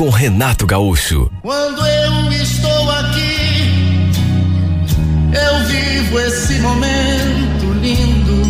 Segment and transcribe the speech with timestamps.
[0.00, 1.30] com Renato Gaúcho.
[1.42, 4.08] Quando eu estou aqui,
[5.30, 8.40] eu vivo esse momento lindo.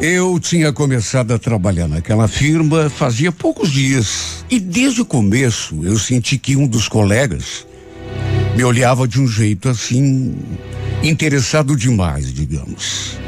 [0.00, 4.44] Eu tinha começado a trabalhar naquela firma fazia poucos dias.
[4.48, 7.66] E desde o começo eu senti que um dos colegas
[8.54, 10.36] me olhava de um jeito assim,
[11.02, 13.18] interessado demais, digamos.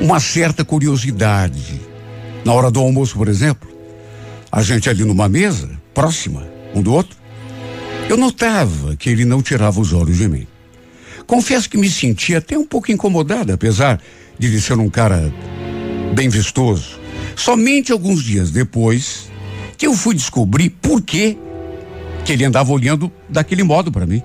[0.00, 1.80] Uma certa curiosidade.
[2.44, 3.68] Na hora do almoço, por exemplo,
[4.52, 7.16] a gente ali numa mesa, próxima, um do outro,
[8.08, 10.46] eu notava que ele não tirava os olhos de mim.
[11.26, 13.98] Confesso que me sentia até um pouco incomodado, apesar
[14.38, 15.32] de ele ser um cara
[16.14, 17.00] bem vistoso.
[17.34, 19.30] Somente alguns dias depois
[19.78, 21.38] que eu fui descobrir por que
[22.24, 24.22] que ele andava olhando daquele modo para mim.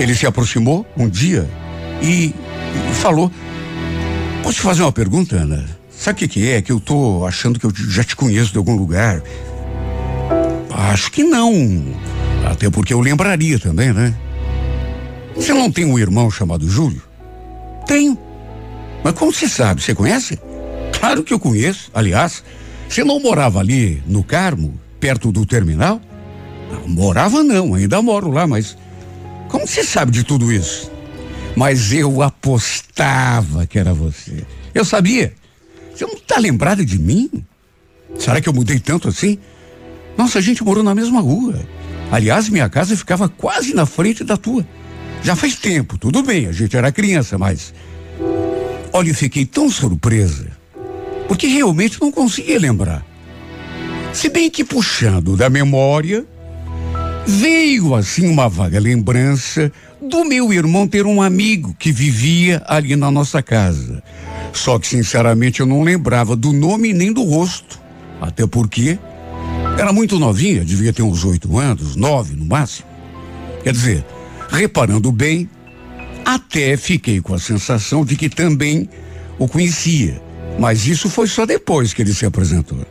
[0.00, 1.46] Ele se aproximou um dia
[2.02, 2.34] e,
[2.94, 3.30] falou:
[4.42, 5.68] Posso te fazer uma pergunta, Ana?
[5.90, 6.62] Sabe o que, que é?
[6.62, 9.22] Que eu tô achando que eu já te conheço de algum lugar.
[10.70, 11.84] Acho que não.
[12.50, 14.14] Até porque eu lembraria também, né?
[15.36, 17.02] Você não tem um irmão chamado Júlio?
[17.86, 18.18] Tenho.
[19.04, 19.82] Mas como você sabe?
[19.82, 20.38] Você conhece?
[20.98, 21.90] Claro que eu conheço.
[21.92, 22.42] Aliás,
[22.88, 26.00] você não morava ali no Carmo, perto do terminal?
[26.86, 28.76] Morava não, ainda moro lá, mas
[29.50, 30.90] como você sabe de tudo isso?
[31.56, 34.44] Mas eu apostava que era você.
[34.74, 35.34] Eu sabia.
[35.94, 37.28] Você não está lembrado de mim?
[38.18, 39.38] Será que eu mudei tanto assim?
[40.16, 41.60] Nossa, a gente morou na mesma rua.
[42.10, 44.66] Aliás, minha casa ficava quase na frente da tua.
[45.22, 47.74] Já faz tempo, tudo bem, a gente era criança, mas
[48.92, 50.48] Olha, eu fiquei tão surpresa,
[51.28, 53.06] porque realmente não conseguia lembrar.
[54.12, 56.26] Se bem que puxando da memória,
[57.26, 59.70] veio assim uma vaga lembrança
[60.00, 64.02] do meu irmão ter um amigo que vivia ali na nossa casa.
[64.52, 67.78] Só que, sinceramente, eu não lembrava do nome nem do rosto.
[68.20, 68.98] Até porque
[69.78, 72.88] era muito novinha, devia ter uns oito anos, nove no máximo.
[73.62, 74.04] Quer dizer,
[74.50, 75.48] reparando bem,
[76.24, 78.88] até fiquei com a sensação de que também
[79.38, 80.20] o conhecia,
[80.58, 82.86] mas isso foi só depois que ele se apresentou.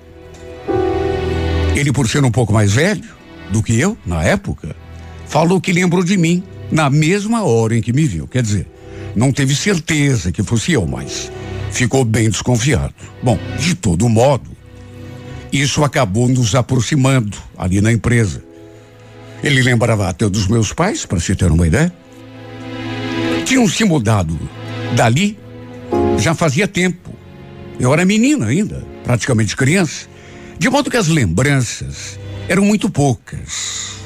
[1.75, 3.18] Ele, por ser um pouco mais velho
[3.49, 4.75] do que eu, na época,
[5.27, 8.27] falou que lembrou de mim na mesma hora em que me viu.
[8.27, 8.67] Quer dizer,
[9.15, 11.31] não teve certeza que fosse eu, mas
[11.71, 12.93] ficou bem desconfiado.
[13.23, 14.49] Bom, de todo modo,
[15.51, 18.43] isso acabou nos aproximando ali na empresa.
[19.43, 21.91] Ele lembrava até dos meus pais, para se ter uma ideia
[23.49, 24.39] tinham se mudado
[24.95, 25.35] dali
[26.19, 27.11] já fazia tempo.
[27.79, 30.05] Eu era menina ainda, praticamente criança,
[30.59, 33.99] de modo que as lembranças eram muito poucas.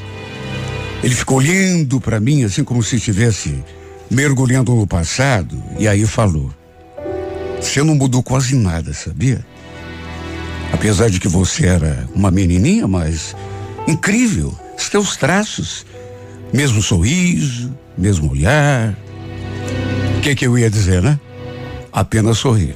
[1.01, 3.63] Ele ficou olhando para mim assim como se estivesse
[4.11, 6.53] mergulhando no passado e aí falou:
[7.59, 9.43] Você não mudou quase nada, sabia?
[10.71, 13.35] Apesar de que você era uma menininha, mas
[13.87, 15.85] incrível, os teus traços,
[16.51, 18.97] mesmo sorriso, mesmo olhar,
[20.21, 21.19] que que eu ia dizer, né?
[21.91, 22.75] Apenas sorrir.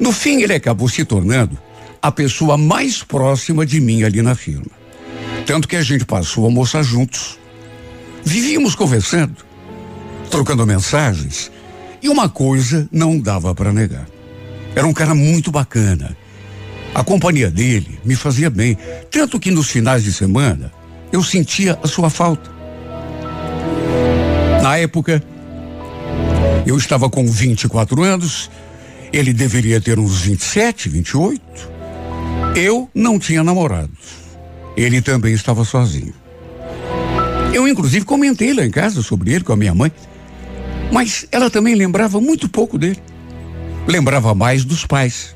[0.00, 1.58] No fim, ele acabou se tornando
[2.02, 4.70] a pessoa mais próxima de mim ali na firma.
[5.46, 7.38] Tanto que a gente passou a almoçar juntos.
[8.24, 9.36] Vivíamos conversando,
[10.30, 11.50] trocando mensagens,
[12.02, 14.06] e uma coisa não dava para negar.
[14.74, 16.16] Era um cara muito bacana.
[16.94, 18.76] A companhia dele me fazia bem,
[19.10, 20.72] tanto que nos finais de semana
[21.12, 22.50] eu sentia a sua falta.
[24.62, 25.22] Na época,
[26.66, 28.50] eu estava com 24 anos,
[29.12, 31.79] ele deveria ter uns 27, 28.
[32.54, 33.90] Eu não tinha namorado.
[34.76, 36.14] Ele também estava sozinho.
[37.52, 39.92] Eu, inclusive, comentei lá em casa sobre ele com a minha mãe.
[40.92, 42.98] Mas ela também lembrava muito pouco dele.
[43.86, 45.34] Lembrava mais dos pais.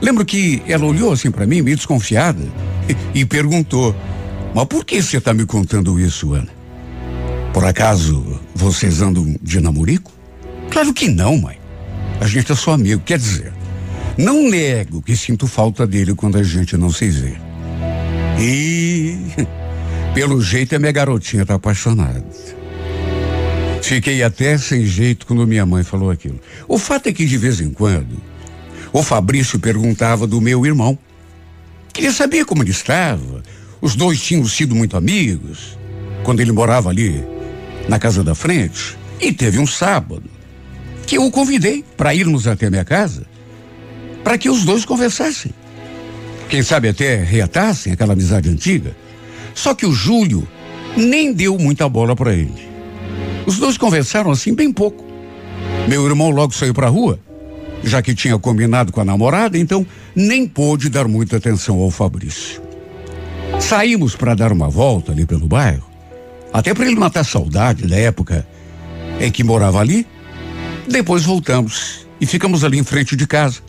[0.00, 2.42] Lembro que ela olhou assim para mim, meio desconfiada,
[2.88, 3.94] e, e perguntou:
[4.54, 6.48] Mas por que você está me contando isso, Ana?
[7.52, 10.12] Por acaso vocês andam de namorico?
[10.70, 11.58] Claro que não, mãe.
[12.20, 13.02] A gente é só amigo.
[13.04, 13.52] Quer dizer,
[14.16, 17.34] não nego que sinto falta dele quando a gente não se vê.
[18.38, 19.16] E,
[20.14, 22.24] pelo jeito, a minha garotinha tá apaixonada.
[23.82, 26.38] Fiquei até sem jeito quando minha mãe falou aquilo.
[26.68, 28.20] O fato é que de vez em quando
[28.92, 30.98] o Fabrício perguntava do meu irmão.
[31.92, 33.42] Queria saber como ele estava.
[33.80, 35.78] Os dois tinham sido muito amigos
[36.22, 37.24] quando ele morava ali
[37.88, 38.96] na casa da frente.
[39.20, 40.28] E teve um sábado
[41.06, 43.26] que eu o convidei para irmos até minha casa
[44.22, 45.52] para que os dois conversassem.
[46.48, 48.94] Quem sabe até reatassem aquela amizade antiga.
[49.54, 50.46] Só que o Júlio
[50.96, 52.68] nem deu muita bola para ele.
[53.46, 55.04] Os dois conversaram assim bem pouco.
[55.88, 57.18] Meu irmão logo saiu para a rua,
[57.82, 62.60] já que tinha combinado com a namorada, então nem pôde dar muita atenção ao Fabrício.
[63.58, 65.88] Saímos para dar uma volta ali pelo bairro,
[66.52, 68.46] até para ele matar saudade da época
[69.20, 70.06] em que morava ali.
[70.88, 73.60] Depois voltamos e ficamos ali em frente de casa.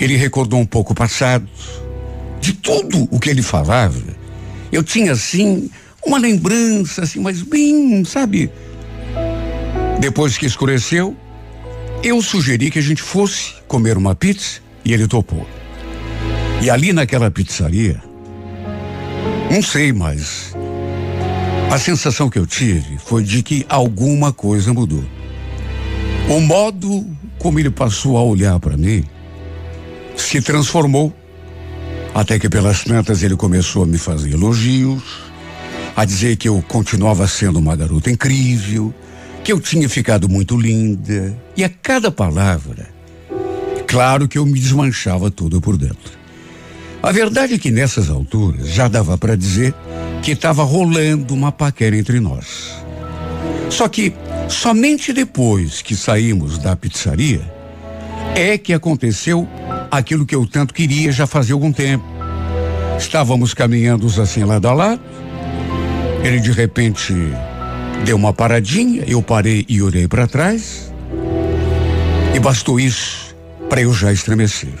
[0.00, 1.48] Ele recordou um pouco o passado,
[2.40, 4.00] de tudo o que ele falava.
[4.70, 5.70] Eu tinha assim
[6.04, 8.50] uma lembrança assim, mas bem, sabe?
[10.00, 11.16] Depois que escureceu,
[12.02, 15.46] eu sugeri que a gente fosse comer uma pizza e ele topou.
[16.62, 18.00] E ali naquela pizzaria,
[19.50, 20.54] não sei, mas
[21.70, 25.04] a sensação que eu tive foi de que alguma coisa mudou.
[26.28, 27.06] O modo
[27.38, 29.04] como ele passou a olhar para mim
[30.22, 31.14] se transformou.
[32.14, 35.02] Até que pelas tantas ele começou a me fazer elogios,
[35.94, 38.92] a dizer que eu continuava sendo uma garota incrível,
[39.44, 41.36] que eu tinha ficado muito linda.
[41.56, 42.88] E a cada palavra,
[43.86, 46.18] claro que eu me desmanchava toda por dentro.
[47.02, 49.72] A verdade é que nessas alturas já dava para dizer
[50.22, 52.74] que estava rolando uma paquera entre nós.
[53.70, 54.12] Só que
[54.48, 57.40] somente depois que saímos da pizzaria
[58.34, 59.48] é que aconteceu
[59.90, 62.04] aquilo que eu tanto queria já fazia algum tempo.
[62.98, 65.00] Estávamos caminhando assim lado a lado.
[66.22, 67.14] Ele de repente
[68.04, 70.92] deu uma paradinha, eu parei e olhei para trás.
[72.34, 73.36] E bastou isso
[73.68, 74.74] para eu já estremecer.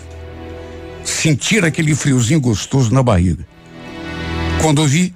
[1.04, 3.46] Sentir aquele friozinho gostoso na barriga.
[4.60, 5.14] Quando vi,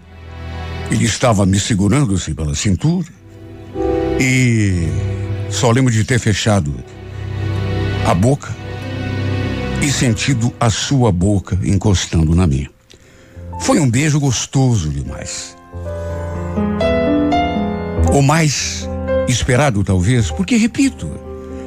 [0.91, 3.09] ele estava me segurando assim pela cintura.
[4.21, 4.89] E
[5.51, 6.75] só lembro de ter fechado
[8.07, 8.62] a boca
[9.83, 12.71] e sentido a sua boca encostando na minha.
[13.61, 15.57] Foi um beijo gostoso demais.
[18.13, 18.89] O mais
[19.27, 21.11] esperado, talvez, porque, repito,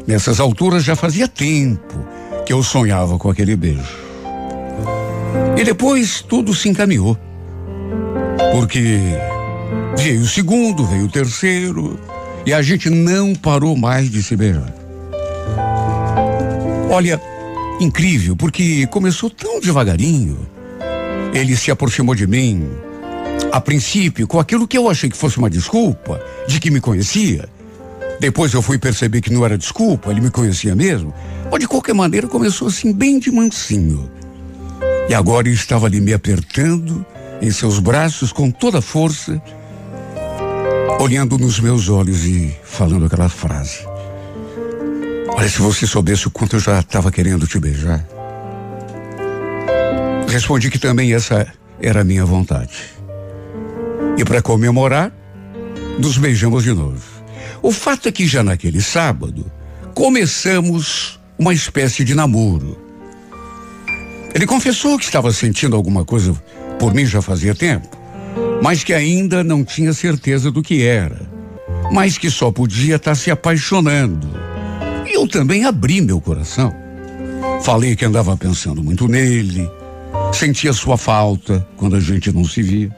[0.07, 2.05] nessas alturas já fazia tempo
[2.45, 3.97] que eu sonhava com aquele beijo.
[5.57, 7.17] E depois tudo se encaminhou.
[8.53, 8.99] Porque
[9.97, 11.99] veio o segundo, veio o terceiro,
[12.45, 14.73] e a gente não parou mais de se beijar.
[16.89, 17.19] Olha,
[17.79, 20.37] incrível, porque começou tão devagarinho.
[21.33, 22.67] Ele se aproximou de mim,
[23.51, 27.47] a princípio, com aquilo que eu achei que fosse uma desculpa, de que me conhecia.
[28.19, 31.13] Depois eu fui perceber que não era desculpa, ele me conhecia mesmo.
[31.51, 34.09] Mas de qualquer maneira começou assim, bem de mansinho.
[35.09, 37.05] E agora ele estava ali me apertando
[37.41, 39.41] em seus braços com toda a força,
[40.99, 43.94] olhando nos meus olhos e falando aquela frase.
[45.37, 48.07] Olha, se você soubesse o quanto eu já estava querendo te beijar.
[50.29, 51.45] Respondi que também essa
[51.81, 52.71] era a minha vontade.
[54.17, 55.11] E para comemorar,
[55.99, 57.03] nos beijamos de novo.
[57.61, 59.51] O fato é que já naquele sábado,
[59.93, 62.79] começamos uma espécie de namoro.
[64.33, 66.33] Ele confessou que estava sentindo alguma coisa
[66.79, 67.89] por mim já fazia tempo,
[68.61, 71.29] mas que ainda não tinha certeza do que era,
[71.91, 74.44] mas que só podia estar se apaixonando
[75.15, 76.73] eu também abri meu coração.
[77.61, 79.69] Falei que andava pensando muito nele,
[80.33, 82.95] sentia sua falta quando a gente não se via.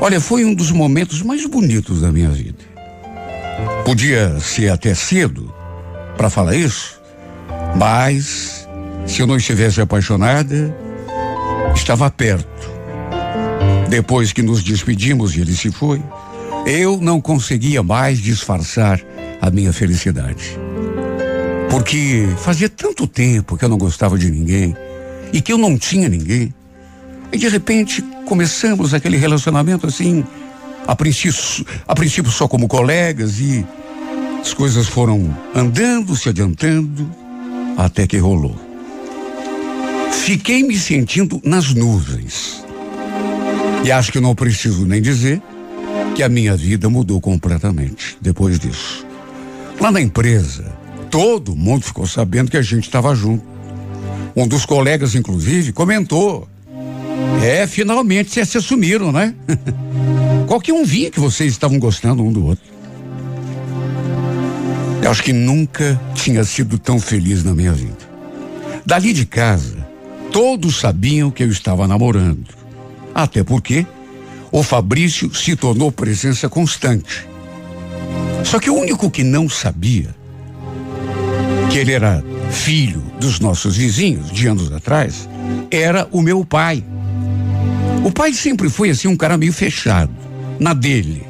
[0.00, 2.64] Olha, foi um dos momentos mais bonitos da minha vida.
[3.84, 5.52] Podia ser até cedo
[6.16, 7.00] para falar isso,
[7.76, 8.68] mas
[9.06, 10.76] se eu não estivesse apaixonada,
[11.74, 12.48] estava perto.
[13.88, 16.02] Depois que nos despedimos e ele se foi,
[16.66, 19.00] eu não conseguia mais disfarçar
[19.40, 20.58] a minha felicidade.
[21.70, 24.74] Porque fazia tanto tempo que eu não gostava de ninguém
[25.32, 26.52] e que eu não tinha ninguém.
[27.32, 30.24] E de repente começamos aquele relacionamento assim,
[30.86, 33.64] a princípio, a princípio só como colegas e
[34.40, 37.10] as coisas foram andando, se adiantando,
[37.76, 38.56] até que rolou.
[40.10, 42.64] Fiquei me sentindo nas nuvens.
[43.84, 45.40] E acho que não preciso nem dizer
[46.14, 49.06] que a minha vida mudou completamente depois disso.
[49.80, 50.64] Lá na empresa,
[51.10, 53.44] Todo mundo ficou sabendo que a gente estava junto.
[54.36, 56.48] Um dos colegas, inclusive, comentou.
[57.42, 59.34] É, finalmente vocês se assumiram, né?
[60.46, 62.64] Qualquer um via que vocês estavam gostando um do outro.
[65.02, 67.96] Eu acho que nunca tinha sido tão feliz na minha vida.
[68.84, 69.86] Dali de casa,
[70.32, 72.46] todos sabiam que eu estava namorando.
[73.14, 73.86] Até porque
[74.50, 77.26] o Fabrício se tornou presença constante.
[78.44, 80.14] Só que o único que não sabia
[81.70, 85.28] que ele era filho dos nossos vizinhos de anos atrás
[85.70, 86.82] era o meu pai.
[88.04, 90.10] O pai sempre foi assim um cara meio fechado,
[90.58, 91.26] na dele.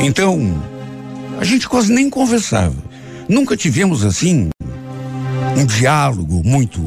[0.00, 0.62] Então,
[1.38, 2.76] a gente quase nem conversava.
[3.28, 4.50] Nunca tivemos assim
[5.56, 6.80] um diálogo muito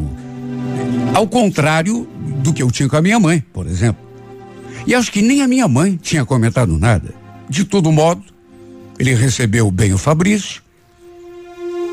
[1.14, 2.08] ao contrário
[2.44, 4.04] do que eu tinha com a minha mãe, por exemplo.
[4.86, 7.14] E acho que nem a minha mãe tinha comentado nada.
[7.48, 8.24] De todo modo,
[9.00, 10.63] ele recebeu bem o Fabrício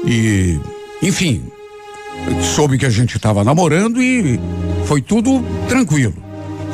[0.04, 0.58] e,
[1.02, 1.42] enfim,
[2.54, 4.38] soube que a gente estava namorando e
[4.86, 6.14] foi tudo tranquilo.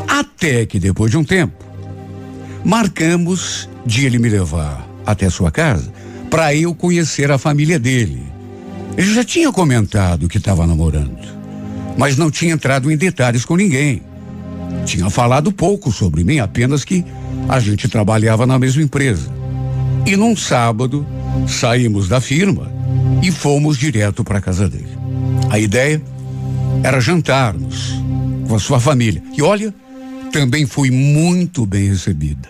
[0.07, 1.65] Até que depois de um tempo,
[2.65, 5.93] marcamos de ele me levar até sua casa
[6.31, 8.23] para eu conhecer a família dele.
[8.97, 11.19] Ele já tinha comentado que estava namorando,
[11.97, 14.03] mas não tinha entrado em detalhes com ninguém.
[14.85, 17.05] Tinha falado pouco sobre mim, apenas que
[17.49, 19.31] a gente trabalhava na mesma empresa.
[20.05, 21.07] E num sábado,
[21.47, 22.76] saímos da firma
[23.23, 24.97] e fomos direto para a casa dele.
[25.51, 26.01] A ideia
[26.83, 27.95] era jantarmos
[28.47, 29.23] com a sua família.
[29.37, 29.75] E olha,
[30.33, 32.49] também fui muito bem recebida.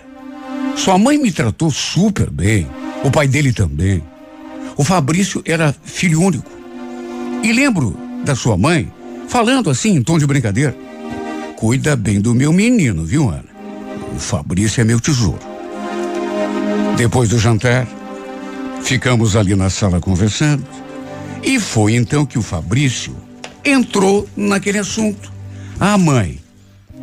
[0.77, 2.67] Sua mãe me tratou super bem,
[3.03, 4.03] o pai dele também.
[4.77, 6.51] O Fabrício era filho único.
[7.43, 8.93] E lembro da sua mãe
[9.29, 10.77] falando assim em tom de brincadeira.
[11.57, 13.45] Cuida bem do meu menino, viu, Ana?
[14.15, 15.41] O Fabrício é meu tesouro.
[16.97, 17.87] Depois do jantar,
[18.87, 20.65] ficamos ali na sala conversando.
[21.43, 23.15] E foi então que o Fabrício
[23.65, 25.33] entrou naquele assunto.
[25.79, 26.39] Ah, mãe,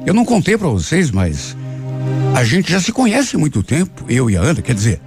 [0.05, 1.57] eu não contei para vocês, mas
[2.33, 4.61] a gente já se conhece há muito tempo, eu e a Ana.
[4.61, 5.01] Quer dizer,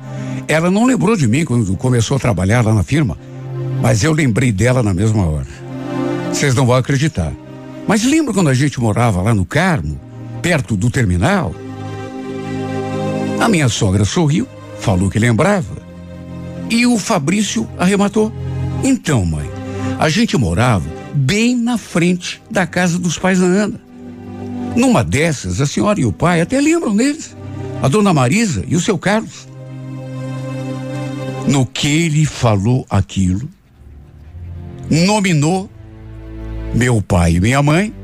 [0.47, 3.16] ela não lembrou de mim quando começou a trabalhar lá na firma,
[3.80, 5.47] mas eu lembrei dela na mesma hora.
[6.30, 7.33] Vocês não vão acreditar.
[7.88, 9.99] Mas lembra quando a gente morava lá no Carmo,
[10.42, 11.54] perto do terminal?
[13.40, 14.47] A minha sogra sorriu,
[14.78, 15.86] falou que lembrava.
[16.71, 18.33] E o Fabrício arrematou.
[18.83, 19.49] Então, mãe,
[19.99, 23.81] a gente morava bem na frente da casa dos pais da Ana.
[24.77, 27.37] Numa dessas, a senhora e o pai até lembram deles.
[27.83, 29.49] A dona Marisa e o seu Carlos.
[31.49, 33.49] No que ele falou aquilo,
[34.91, 35.71] nominou
[36.75, 37.95] meu pai e minha mãe,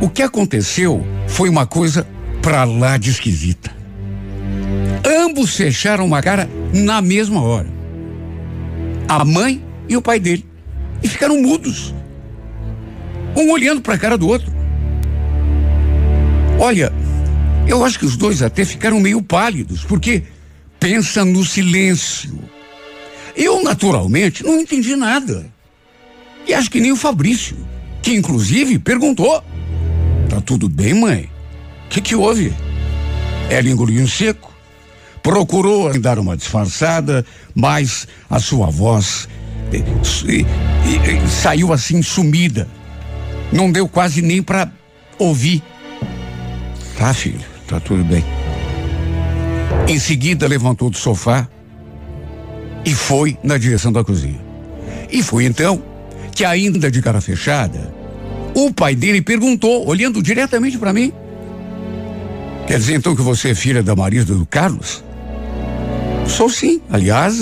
[0.00, 2.06] o que aconteceu foi uma coisa
[2.42, 3.70] pra lá de esquisita.
[5.04, 7.68] Ambos fecharam uma cara na mesma hora.
[9.08, 10.44] A mãe e o pai dele.
[11.02, 11.94] E ficaram mudos.
[13.36, 14.50] Um olhando para a cara do outro.
[16.58, 16.92] Olha,
[17.68, 20.22] eu acho que os dois até ficaram meio pálidos, porque
[20.80, 22.38] pensa no silêncio.
[23.36, 25.46] Eu, naturalmente, não entendi nada.
[26.46, 27.56] E acho que nem o Fabrício,
[28.02, 29.42] que inclusive perguntou:
[30.30, 31.30] Tá tudo bem, mãe?
[31.86, 32.52] O que, que houve?
[33.50, 34.55] Ela engoliu seco,
[35.26, 39.28] procurou dar uma disfarçada, mas a sua voz
[39.72, 39.78] eh,
[40.28, 42.68] eh, eh, saiu assim sumida.
[43.52, 44.70] Não deu quase nem para
[45.18, 45.64] ouvir.
[46.96, 48.24] Tá, filho, tá tudo bem.
[49.88, 51.48] Em seguida, levantou do sofá
[52.84, 54.40] e foi na direção da cozinha.
[55.10, 55.82] E foi então
[56.36, 57.92] que ainda de cara fechada,
[58.54, 61.12] o pai dele perguntou, olhando diretamente para mim:
[62.68, 65.04] Quer dizer então que você é filha da Marisa do Carlos?
[66.28, 66.80] Sou sim.
[66.90, 67.40] Aliás,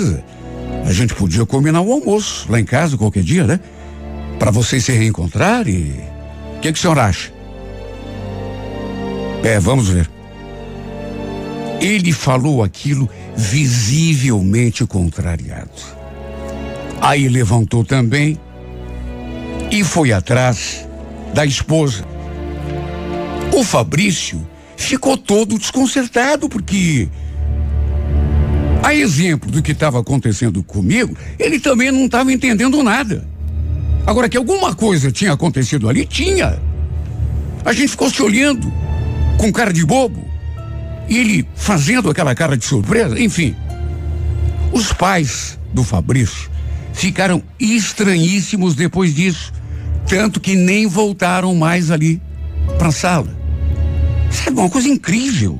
[0.85, 3.59] a gente podia combinar um almoço lá em casa qualquer dia, né?
[4.39, 5.93] Para vocês se reencontrarem.
[6.57, 7.33] O que, que o senhor acha?
[9.43, 10.09] É, vamos ver.
[11.79, 15.69] Ele falou aquilo visivelmente contrariado.
[17.01, 18.39] Aí levantou também
[19.69, 20.87] e foi atrás
[21.33, 22.05] da esposa.
[23.53, 24.45] O Fabrício
[24.77, 27.09] ficou todo desconcertado porque
[28.85, 33.27] a exemplo do que estava acontecendo comigo, ele também não estava entendendo nada.
[34.05, 36.61] Agora que alguma coisa tinha acontecido ali, tinha.
[37.65, 38.71] A gente ficou se olhando
[39.39, 40.23] com cara de bobo.
[41.09, 43.55] E ele fazendo aquela cara de surpresa, enfim.
[44.71, 46.51] Os pais do Fabrício
[46.93, 49.51] ficaram estranhíssimos depois disso,
[50.07, 52.21] tanto que nem voltaram mais ali
[52.77, 53.35] para a sala.
[54.29, 55.59] Sabe uma coisa incrível?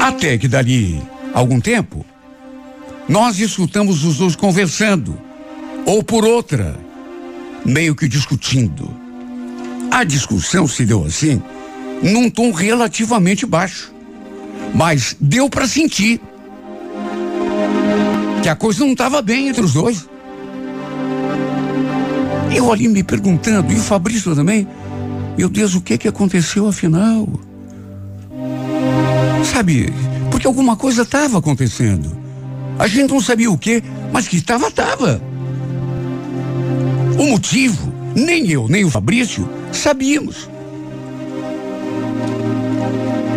[0.00, 1.00] Até que dali
[1.36, 2.02] algum tempo,
[3.06, 5.18] nós escutamos os dois conversando,
[5.84, 6.74] ou por outra,
[7.62, 8.90] meio que discutindo.
[9.90, 11.42] A discussão se deu assim,
[12.02, 13.92] num tom relativamente baixo,
[14.74, 16.22] mas deu para sentir
[18.42, 20.08] que a coisa não estava bem entre os dois.
[22.50, 24.66] Eu ali me perguntando, e o Fabrício também,
[25.36, 27.28] meu Deus, o que que aconteceu afinal?
[29.44, 29.92] Sabe,
[30.36, 32.14] porque alguma coisa estava acontecendo.
[32.78, 35.18] A gente não sabia o que, mas que estava, estava.
[37.18, 40.46] O motivo, nem eu, nem o Fabrício sabíamos.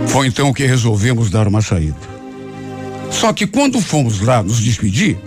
[0.08, 1.96] Foi então que resolvemos dar uma saída.
[3.10, 5.18] Só que quando fomos lá nos despedir,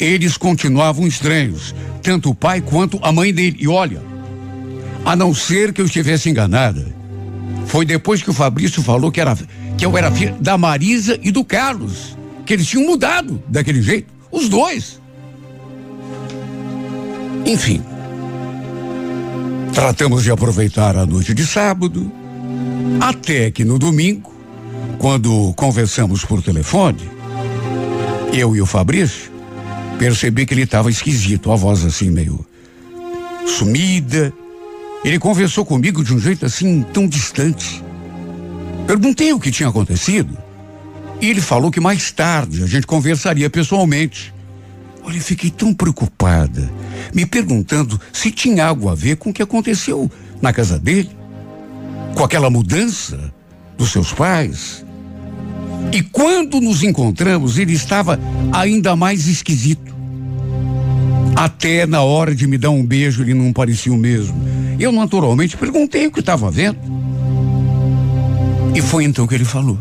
[0.00, 3.58] eles continuavam estranhos, tanto o pai quanto a mãe dele.
[3.60, 4.02] E olha,
[5.04, 6.92] a não ser que eu estivesse enganada,
[7.66, 9.38] foi depois que o Fabrício falou que, era,
[9.76, 12.16] que eu era filha da Marisa e do Carlos,
[12.46, 15.00] que eles tinham mudado daquele jeito, os dois.
[17.46, 17.82] Enfim,
[19.72, 22.10] tratamos de aproveitar a noite de sábado,
[23.00, 24.32] até que no domingo,
[24.98, 27.10] quando conversamos por telefone,
[28.32, 29.30] eu e o Fabrício,
[29.98, 32.44] percebi que ele estava esquisito, a voz assim meio
[33.46, 34.32] sumida.
[35.04, 37.83] Ele conversou comigo de um jeito assim tão distante.
[38.86, 40.36] Perguntei o que tinha acontecido
[41.20, 44.32] e ele falou que mais tarde a gente conversaria pessoalmente.
[45.02, 46.70] Olha, eu fiquei tão preocupada,
[47.14, 50.10] me perguntando se tinha algo a ver com o que aconteceu
[50.40, 51.10] na casa dele,
[52.14, 53.32] com aquela mudança
[53.76, 54.84] dos seus pais.
[55.92, 58.18] E quando nos encontramos, ele estava
[58.52, 59.94] ainda mais esquisito.
[61.36, 64.36] Até na hora de me dar um beijo, ele não parecia o mesmo.
[64.78, 66.78] Eu naturalmente perguntei o que estava vendo.
[68.74, 69.78] E foi então que ele falou.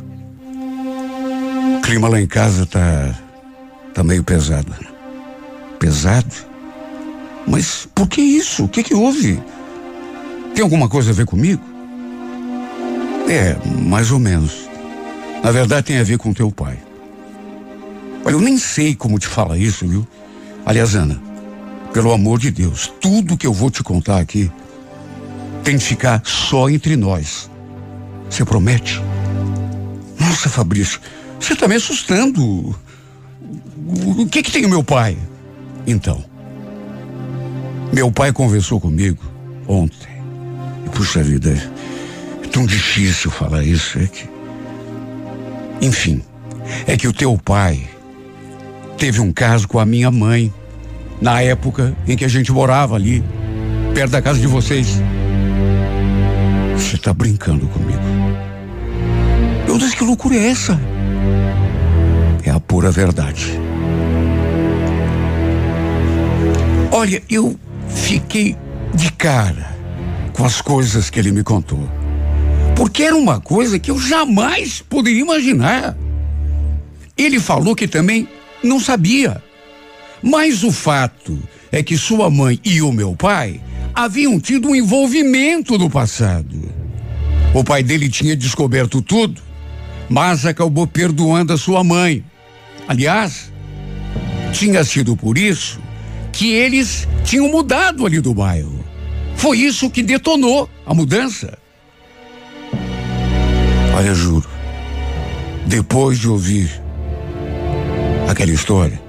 [1.77, 3.13] O clima lá em casa tá
[3.93, 4.73] tá meio pesado.
[5.79, 6.33] Pesado?
[7.47, 8.65] Mas por que isso?
[8.65, 9.41] O que que houve?
[10.55, 11.61] Tem alguma coisa a ver comigo?
[13.27, 14.69] É, mais ou menos.
[15.43, 16.77] Na verdade tem a ver com teu pai.
[18.25, 20.07] Olha, eu nem sei como te fala isso, viu?
[20.65, 21.19] Aliás, Ana,
[21.91, 24.49] pelo amor de Deus, tudo que eu vou te contar aqui
[25.63, 27.49] tem que ficar só entre nós.
[28.33, 28.99] Você promete?
[30.19, 30.99] Nossa, Fabrício,
[31.39, 32.75] você está me assustando.
[34.17, 35.15] O que que tem o meu pai?
[35.85, 36.25] Então,
[37.93, 39.23] meu pai conversou comigo
[39.67, 40.09] ontem.
[40.83, 41.51] E, puxa vida,
[42.43, 44.27] é tão difícil falar isso, é que.
[45.79, 46.23] Enfim,
[46.87, 47.87] é que o teu pai
[48.97, 50.51] teve um caso com a minha mãe,
[51.21, 53.23] na época em que a gente morava ali,
[53.93, 54.87] perto da casa de vocês.
[56.75, 58.12] Você está brincando comigo.
[59.77, 60.79] Deus, que loucura é essa?
[62.43, 63.51] É a pura verdade.
[66.91, 67.57] Olha, eu
[67.87, 68.55] fiquei
[68.93, 69.75] de cara
[70.33, 71.89] com as coisas que ele me contou.
[72.75, 75.97] Porque era uma coisa que eu jamais poderia imaginar.
[77.17, 78.27] Ele falou que também
[78.63, 79.41] não sabia.
[80.21, 81.37] Mas o fato
[81.71, 83.59] é que sua mãe e o meu pai
[83.93, 86.71] haviam tido um envolvimento no passado.
[87.53, 89.41] O pai dele tinha descoberto tudo,
[90.09, 92.23] mas acabou perdoando a sua mãe.
[92.87, 93.51] Aliás,
[94.51, 95.79] tinha sido por isso
[96.31, 98.83] que eles tinham mudado ali do bairro.
[99.35, 101.57] Foi isso que detonou a mudança.
[103.95, 104.49] Olha, juro,
[105.67, 106.69] depois de ouvir
[108.29, 108.99] aquela história,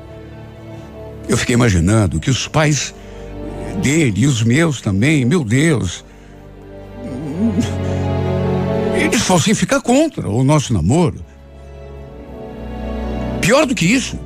[1.29, 2.95] eu fiquei imaginando que os pais
[3.83, 6.05] dele e os meus também, meu Deus,
[8.97, 11.25] eles fossem ficar contra o nosso namoro.
[13.41, 14.19] Pior do que isso,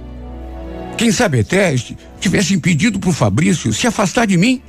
[0.96, 1.74] quem sabe até
[2.20, 4.62] tivessem pedido para o Fabrício se afastar de mim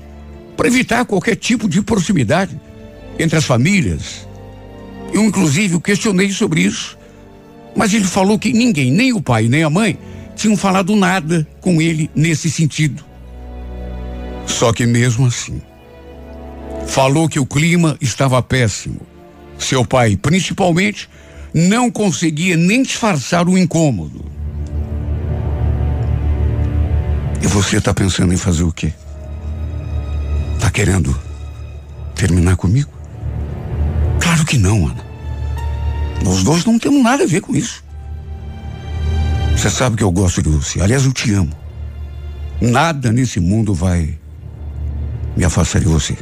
[0.55, 2.59] para evitar qualquer tipo de proximidade
[3.17, 4.27] entre as famílias.
[5.13, 6.97] Eu, inclusive, questionei sobre isso,
[7.75, 9.97] mas ele falou que ninguém, nem o pai nem a mãe,
[10.35, 13.03] tinham falado nada com ele nesse sentido.
[14.45, 15.61] Só que mesmo assim,
[16.87, 19.01] falou que o clima estava péssimo.
[19.59, 21.09] Seu pai, principalmente,
[21.53, 24.25] não conseguia nem disfarçar o incômodo.
[27.41, 28.93] E você está pensando em fazer o quê?
[30.59, 31.17] Tá querendo
[32.15, 32.91] terminar comigo?
[34.19, 35.05] Claro que não, Ana.
[36.23, 37.83] Nós dois não temos nada a ver com isso.
[39.55, 40.81] Você sabe que eu gosto de você.
[40.81, 41.51] Aliás, eu te amo.
[42.61, 44.17] Nada nesse mundo vai
[45.35, 46.17] me afastar de você.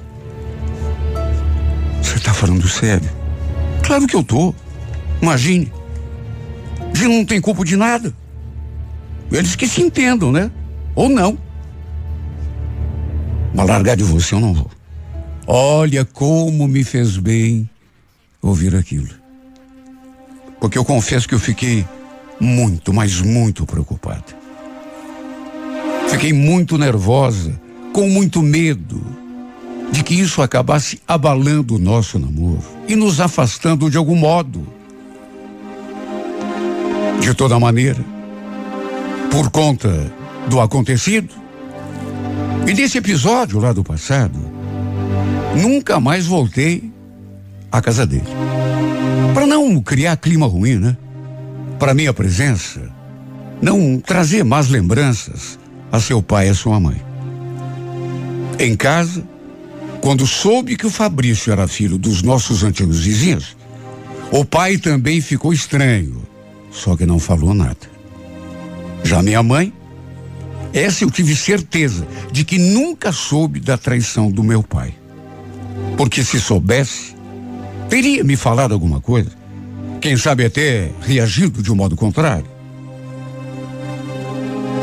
[2.01, 3.09] Você está falando sério?
[3.87, 4.53] Claro que eu tô.
[5.21, 5.71] Imagine.
[6.93, 8.13] Ele não tem culpa de nada.
[9.31, 10.51] Eles que se entendam, né?
[10.93, 11.37] Ou não.
[13.55, 14.69] Mas largar de você eu não vou.
[15.47, 17.69] Olha como me fez bem
[18.41, 19.07] ouvir aquilo.
[20.59, 21.85] Porque eu confesso que eu fiquei
[22.41, 24.35] muito, mas muito preocupado.
[26.09, 27.57] Fiquei muito nervosa,
[27.93, 29.01] com muito medo
[29.93, 34.67] de que isso acabasse abalando o nosso namoro e nos afastando de algum modo.
[37.19, 38.03] De toda maneira,
[39.31, 40.11] por conta
[40.47, 41.33] do acontecido
[42.65, 44.39] e desse episódio lá do passado,
[45.55, 46.91] nunca mais voltei
[47.71, 48.27] à casa dele.
[49.33, 50.97] Para não criar clima ruim, né?
[51.77, 52.81] Para minha presença,
[53.61, 55.59] não trazer más lembranças
[55.91, 57.01] a seu pai e a sua mãe.
[58.59, 59.23] Em casa,
[60.01, 63.57] quando soube que o Fabrício era filho dos nossos antigos vizinhos,
[64.31, 66.21] o pai também ficou estranho,
[66.71, 67.97] só que não falou nada.
[69.03, 69.73] Já minha mãe,
[70.73, 74.93] essa eu tive certeza de que nunca soube da traição do meu pai.
[75.95, 77.15] Porque se soubesse,
[77.89, 79.31] teria me falado alguma coisa.
[80.01, 82.45] Quem sabe até reagido de um modo contrário.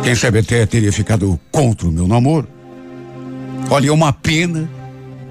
[0.03, 2.49] Quem sabe até teria ficado contra o meu namoro.
[3.71, 4.69] Olha, é uma pena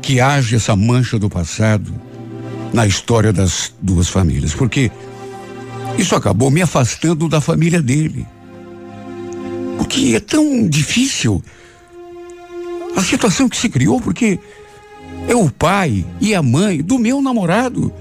[0.04, 1.92] que haja essa mancha do passado
[2.74, 4.92] na história das duas famílias, porque
[5.98, 8.28] isso acabou me afastando da família dele.
[9.78, 11.42] Porque é tão difícil
[12.98, 14.38] a situação que se criou, porque
[15.28, 17.92] é o pai e a mãe do meu namorado,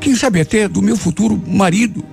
[0.00, 2.04] quem sabe até do meu futuro marido.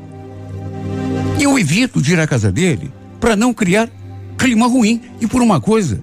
[1.38, 3.90] E eu evito de ir à casa dele para não criar
[4.38, 6.02] clima ruim e por uma coisa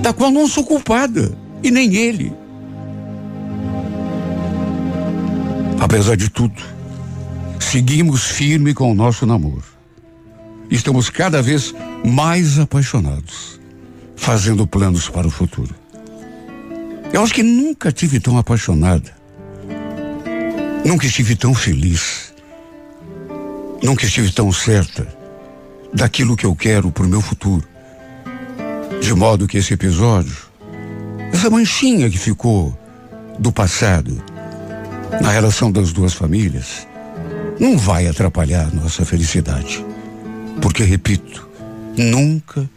[0.00, 2.32] da qual não sou culpada e nem ele.
[5.80, 6.62] Apesar de tudo,
[7.60, 9.64] seguimos firme com o nosso namoro.
[10.70, 13.60] Estamos cada vez mais apaixonados,
[14.16, 15.74] fazendo planos para o futuro.
[17.12, 19.12] Eu acho que nunca tive tão apaixonada.
[20.84, 22.32] Nunca estive tão feliz.
[23.82, 25.06] Nunca estive tão certa
[25.92, 27.64] daquilo que eu quero para o meu futuro.
[29.00, 30.36] De modo que esse episódio,
[31.32, 32.76] essa manchinha que ficou
[33.38, 34.22] do passado
[35.20, 36.86] na relação das duas famílias,
[37.58, 39.84] não vai atrapalhar nossa felicidade.
[40.60, 41.48] Porque, repito,
[41.96, 42.68] nunca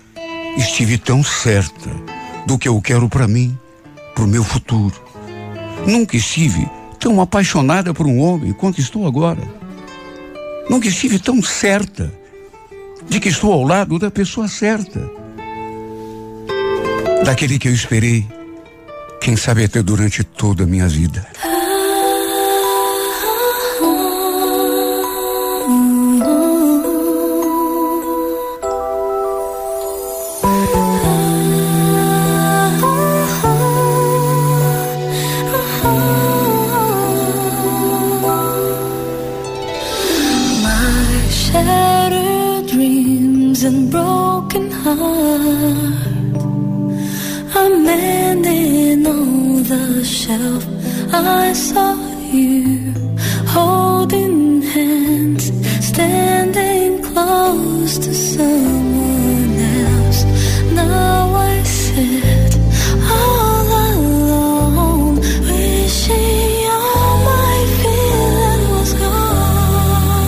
[0.58, 1.89] estive tão certa
[2.48, 3.58] do que eu quero para mim
[4.13, 4.96] para o meu futuro.
[5.86, 6.68] Nunca estive
[7.00, 9.41] tão apaixonada por um homem quanto estou agora.
[10.70, 12.12] Nunca estive tão certa
[13.08, 15.08] de que estou ao lado da pessoa certa.
[17.24, 18.28] Daquele que eu esperei,
[19.21, 21.25] quem sabe até durante toda a minha vida.
[51.13, 51.96] I saw
[52.32, 52.94] you
[53.48, 55.52] holding hands,
[55.89, 60.24] standing close to someone else.
[60.74, 62.58] Now I sit
[63.18, 65.15] all alone,
[65.48, 70.26] wishing all my feeling was gone.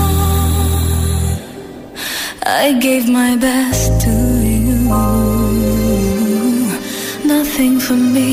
[2.46, 4.14] I gave my best to
[4.54, 4.78] you,
[7.26, 8.27] nothing for me.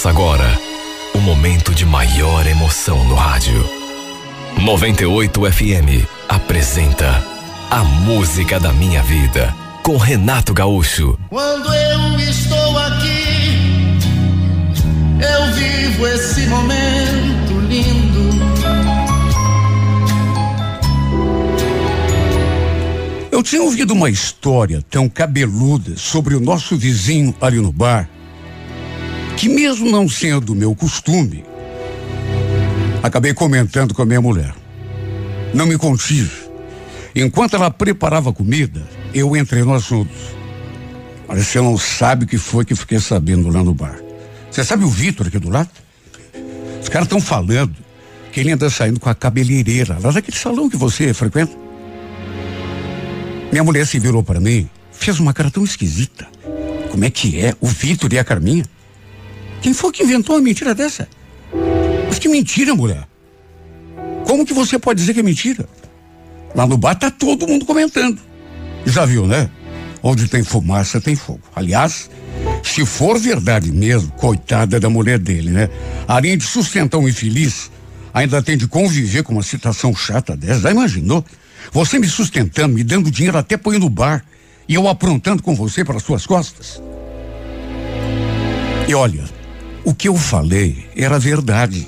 [0.00, 0.58] Começa agora
[1.14, 3.68] o momento de maior emoção no rádio.
[4.58, 7.22] 98 FM apresenta
[7.68, 11.18] A Música da Minha Vida com Renato Gaúcho.
[11.28, 13.98] Quando eu estou aqui,
[15.20, 18.30] eu vivo esse momento lindo.
[23.30, 28.08] Eu tinha ouvido uma história tão cabeluda sobre o nosso vizinho ali no bar,
[29.40, 31.42] que mesmo não sendo meu costume,
[33.02, 34.52] acabei comentando com a minha mulher.
[35.54, 36.30] Não me contive.
[37.16, 40.10] Enquanto ela preparava comida, eu entrei no assunto.
[41.26, 43.98] Olha, você não sabe o que foi que fiquei sabendo lá no bar.
[44.50, 45.70] Você sabe o Vitor aqui do lado?
[46.82, 47.74] Os caras estão falando
[48.32, 51.56] que ele anda saindo com a cabeleireira lá daquele salão que você frequenta.
[53.50, 56.28] Minha mulher se virou para mim, fez uma cara tão esquisita.
[56.90, 57.54] Como é que é?
[57.58, 58.66] O Vitor e a Carminha?
[59.60, 61.08] Quem foi que inventou uma mentira dessa?
[62.08, 63.06] Mas que mentira, mulher.
[64.24, 65.68] Como que você pode dizer que é mentira?
[66.54, 68.18] Lá no bar tá todo mundo comentando.
[68.84, 69.50] Já viu, né?
[70.02, 71.40] Onde tem fumaça tem fogo.
[71.54, 72.10] Aliás,
[72.62, 75.68] se for verdade mesmo, coitada da mulher dele, né?
[76.08, 77.70] Além de sustentar um infeliz,
[78.12, 80.60] ainda tem de conviver com uma situação chata dessa.
[80.60, 81.24] Já imaginou?
[81.72, 84.24] Você me sustentando, me dando dinheiro até põe no bar
[84.68, 86.82] e eu aprontando com você para suas costas?
[88.88, 89.24] E olha,
[89.84, 91.86] o que eu falei era verdade.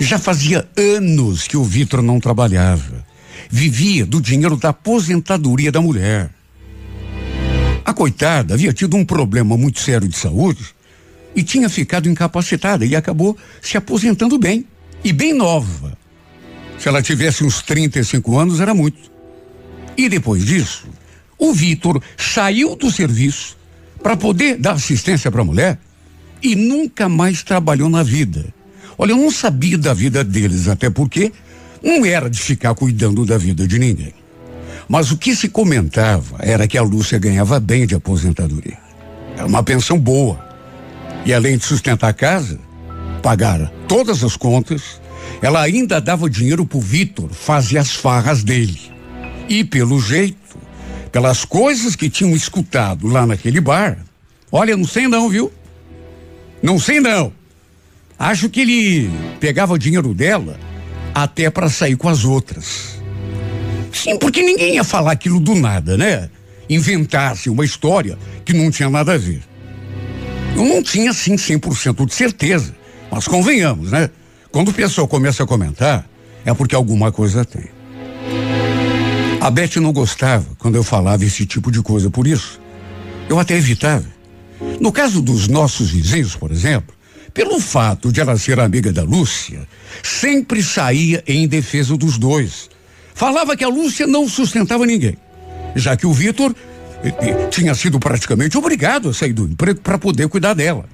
[0.00, 3.04] Já fazia anos que o Vitor não trabalhava.
[3.50, 6.30] Vivia do dinheiro da aposentadoria da mulher.
[7.84, 10.64] A coitada havia tido um problema muito sério de saúde
[11.34, 14.66] e tinha ficado incapacitada e acabou se aposentando bem.
[15.04, 15.98] E bem nova.
[16.78, 19.10] Se ela tivesse uns 35 anos, era muito.
[19.96, 20.86] E depois disso,
[21.36, 23.56] o Vitor saiu do serviço
[24.02, 25.78] para poder dar assistência para a mulher
[26.42, 28.52] e nunca mais trabalhou na vida.
[28.98, 31.32] Olha, eu não sabia da vida deles, até porque
[31.82, 34.14] não era de ficar cuidando da vida de ninguém.
[34.88, 38.78] Mas o que se comentava era que a Lúcia ganhava bem de aposentadoria.
[39.36, 40.38] Era uma pensão boa.
[41.24, 42.58] E além de sustentar a casa,
[43.22, 45.00] pagar todas as contas,
[45.40, 48.78] ela ainda dava dinheiro pro Vitor fazer as farras dele.
[49.48, 50.58] E pelo jeito,
[51.10, 53.98] pelas coisas que tinham escutado lá naquele bar,
[54.50, 55.52] olha, não sei não, viu?
[56.62, 57.32] Não sei não.
[58.18, 60.58] Acho que ele pegava o dinheiro dela
[61.14, 63.00] até para sair com as outras.
[63.92, 66.30] Sim, porque ninguém ia falar aquilo do nada, né?
[66.70, 69.42] Inventasse uma história que não tinha nada a ver.
[70.54, 72.74] Eu não tinha, assim, 100% de certeza.
[73.10, 74.08] Mas convenhamos, né?
[74.50, 76.06] Quando o pessoal começa a comentar,
[76.44, 77.64] é porque alguma coisa tem.
[79.40, 82.60] A Beth não gostava quando eu falava esse tipo de coisa, por isso
[83.28, 84.04] eu até evitava.
[84.80, 86.94] No caso dos nossos vizinhos, por exemplo,
[87.32, 89.66] pelo fato de ela ser amiga da Lúcia,
[90.02, 92.68] sempre saía em defesa dos dois.
[93.14, 95.16] Falava que a Lúcia não sustentava ninguém,
[95.74, 96.54] já que o Vitor
[97.02, 100.84] eh, eh, tinha sido praticamente obrigado a sair do emprego para poder cuidar dela,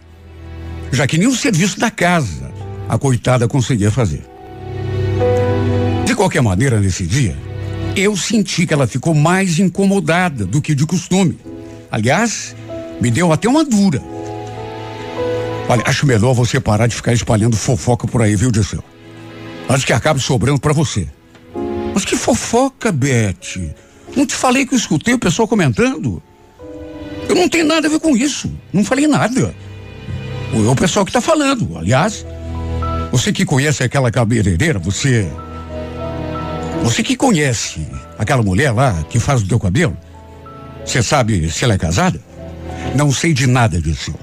[0.92, 2.52] já que nem o serviço da casa
[2.88, 4.24] a coitada conseguia fazer.
[6.04, 7.36] De qualquer maneira, nesse dia,
[7.94, 11.38] eu senti que ela ficou mais incomodada do que de costume.
[11.90, 12.54] Aliás,
[13.00, 14.02] me deu até uma dura.
[15.68, 18.82] Olha, acho melhor você parar de ficar espalhando fofoca por aí, viu, Disseu?
[19.68, 21.06] Antes que acabe sobrando para você.
[21.92, 23.74] Mas que fofoca, Beth?
[24.16, 26.22] Não te falei que eu escutei o pessoal comentando?
[27.28, 28.50] Eu não tenho nada a ver com isso.
[28.72, 29.54] Não falei nada.
[30.52, 31.76] É o pessoal que tá falando.
[31.76, 32.24] Aliás,
[33.12, 35.28] você que conhece aquela cabeleireira, você.
[36.82, 37.86] Você que conhece
[38.18, 39.96] aquela mulher lá que faz o teu cabelo?
[40.84, 42.27] Você sabe se ela é casada?
[42.94, 44.14] Não sei de nada disso.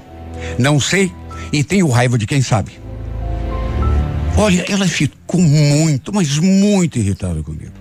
[0.58, 1.12] Não sei
[1.52, 2.72] e tenho raiva de quem sabe.
[4.36, 7.72] Olha, ela ficou muito, mas muito irritada comigo.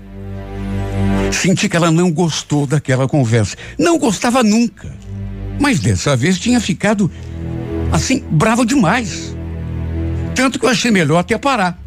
[1.31, 3.57] Senti que ela não gostou daquela conversa.
[3.77, 4.93] Não gostava nunca.
[5.59, 7.11] Mas dessa vez tinha ficado
[7.91, 9.35] assim, brava demais.
[10.33, 11.79] Tanto que eu achei melhor até parar.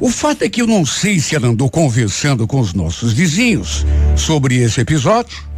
[0.00, 3.86] O fato é que eu não sei se ela andou conversando com os nossos vizinhos
[4.16, 5.51] sobre esse episódio.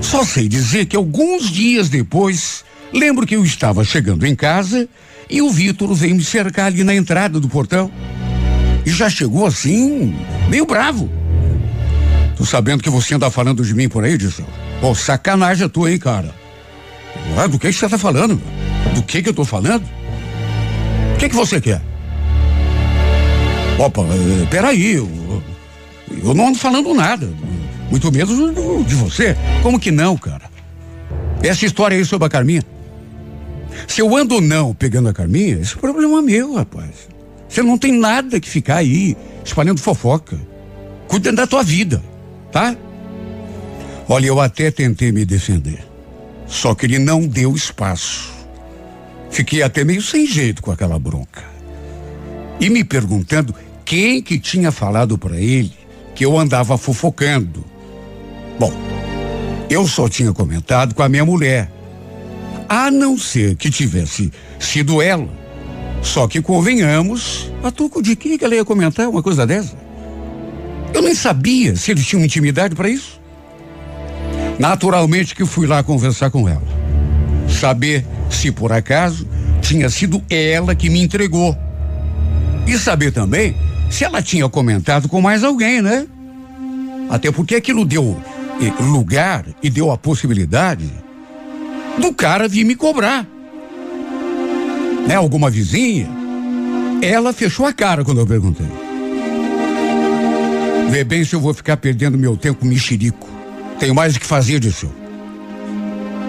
[0.00, 4.88] Só sei dizer que alguns dias depois, lembro que eu estava chegando em casa
[5.28, 7.90] e o Vitor veio me cercar ali na entrada do portão.
[8.84, 10.14] E já chegou assim,
[10.48, 11.10] meio bravo.
[12.36, 14.46] Tô sabendo que você anda falando de mim por aí, Dissel.
[14.80, 16.34] Pô, sacanagem a tua, hein, cara?
[17.36, 18.40] Ué, do que, que você tá falando?
[18.94, 19.84] Do que que eu tô falando?
[21.14, 21.82] O que que você quer?
[23.78, 25.42] Opa, eh, peraí, eu,
[26.24, 27.30] eu não ando falando nada.
[27.90, 29.36] Muito menos de você.
[29.62, 30.48] Como que não, cara?
[31.42, 32.62] Essa história aí sobre a Carminha.
[33.88, 37.08] Se eu ando ou não pegando a Carminha, esse é problema meu, rapaz.
[37.48, 40.38] Você não tem nada que ficar aí espalhando fofoca.
[41.08, 42.02] Cuida da tua vida,
[42.52, 42.76] tá?
[44.08, 45.84] Olha, eu até tentei me defender.
[46.46, 48.32] Só que ele não deu espaço.
[49.30, 51.42] Fiquei até meio sem jeito com aquela bronca.
[52.60, 55.72] E me perguntando quem que tinha falado para ele
[56.14, 57.64] que eu andava fofocando.
[58.60, 58.74] Bom,
[59.70, 61.72] eu só tinha comentado com a minha mulher.
[62.68, 65.26] A não ser que tivesse sido ela.
[66.02, 69.74] Só que convenhamos, a toco de que ela ia comentar uma coisa dessa?
[70.92, 73.18] Eu nem sabia se eles tinham intimidade para isso.
[74.58, 76.62] Naturalmente que fui lá conversar com ela.
[77.48, 79.26] Saber se por acaso
[79.62, 81.56] tinha sido ela que me entregou.
[82.66, 83.56] E saber também
[83.88, 86.06] se ela tinha comentado com mais alguém, né?
[87.08, 88.20] Até porque aquilo deu
[88.80, 90.90] lugar e deu a possibilidade
[91.98, 93.26] do cara vir me cobrar.
[95.06, 95.14] Né?
[95.14, 96.08] Alguma vizinha?
[97.02, 98.66] Ela fechou a cara quando eu perguntei.
[100.90, 103.28] Vê bem se eu vou ficar perdendo meu tempo mexerico.
[103.78, 104.90] Tenho mais o que fazer disso.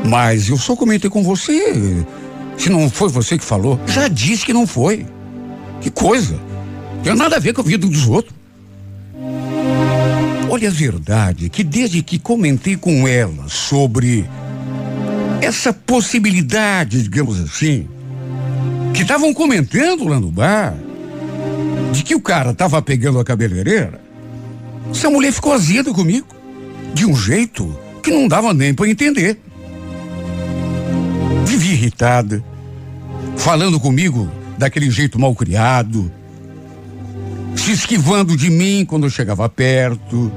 [0.08, 2.06] Mas eu só comentei com você.
[2.58, 5.06] Se não foi você que falou, já disse que não foi.
[5.82, 6.40] Que coisa.
[7.04, 8.41] Tem nada a ver com a vida dos outros.
[10.54, 14.30] Olha a verdade que desde que comentei com ela sobre
[15.42, 17.88] essa possibilidade, digamos assim,
[18.94, 20.76] que estavam comentando lá no bar,
[21.94, 24.02] de que o cara estava pegando a cabeleireira,
[24.94, 26.28] essa mulher ficou azeda comigo
[26.94, 29.40] de um jeito que não dava nem para entender.
[31.46, 32.44] Vivia irritada,
[33.38, 36.12] falando comigo daquele jeito mal criado,
[37.56, 40.32] se esquivando de mim quando eu chegava perto.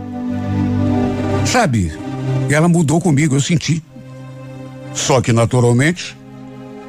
[1.46, 1.92] Sabe,
[2.50, 3.82] ela mudou comigo, eu senti.
[4.94, 6.16] Só que naturalmente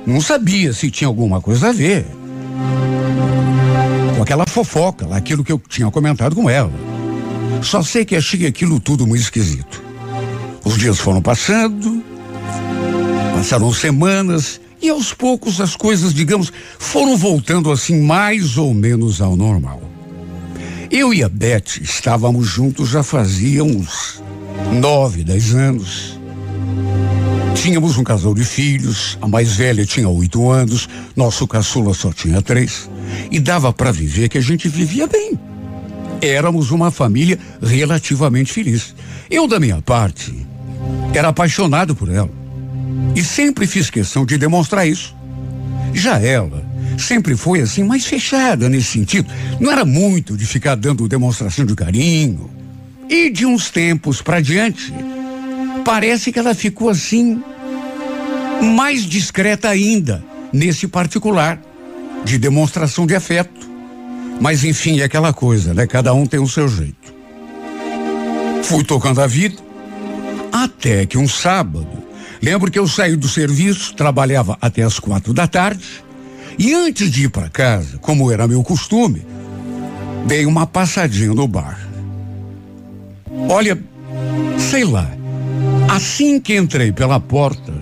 [0.05, 2.05] não sabia se tinha alguma coisa a ver
[4.15, 6.71] com aquela fofoca, aquilo que eu tinha comentado com ela.
[7.61, 9.83] Só sei que achei aquilo tudo muito esquisito.
[10.63, 12.03] Os dias foram passando,
[13.35, 19.35] passaram semanas e aos poucos as coisas, digamos, foram voltando assim mais ou menos ao
[19.35, 19.81] normal.
[20.95, 24.23] Eu e a Beth estávamos juntos já fazia uns
[24.79, 26.17] nove, dez anos.
[27.53, 32.41] Tínhamos um casal de filhos, a mais velha tinha oito anos, nosso caçula só tinha
[32.41, 32.89] três.
[33.29, 35.37] E dava para viver que a gente vivia bem
[36.21, 38.95] éramos uma família relativamente feliz.
[39.29, 40.47] Eu, da minha parte,
[41.13, 42.31] era apaixonado por ela.
[43.13, 45.13] E sempre fiz questão de demonstrar isso.
[45.93, 46.64] Já ela
[46.97, 49.31] sempre foi assim, mais fechada nesse sentido.
[49.59, 52.49] Não era muito de ficar dando demonstração de carinho.
[53.09, 54.91] E de uns tempos para diante,
[55.83, 57.41] parece que ela ficou assim,
[58.61, 61.61] mais discreta ainda, nesse particular,
[62.23, 63.69] de demonstração de afeto.
[64.41, 65.85] Mas enfim, é aquela coisa, né?
[65.85, 67.13] Cada um tem o seu jeito.
[68.63, 69.57] Fui tocando a vida,
[70.51, 71.87] até que um sábado,
[72.41, 75.85] lembro que eu saí do serviço, trabalhava até as quatro da tarde,
[76.57, 79.25] e antes de ir para casa, como era meu costume,
[80.25, 81.79] dei uma passadinha no bar.
[83.49, 83.77] Olha,
[84.57, 85.11] sei lá,
[85.89, 87.73] assim que entrei pela porta,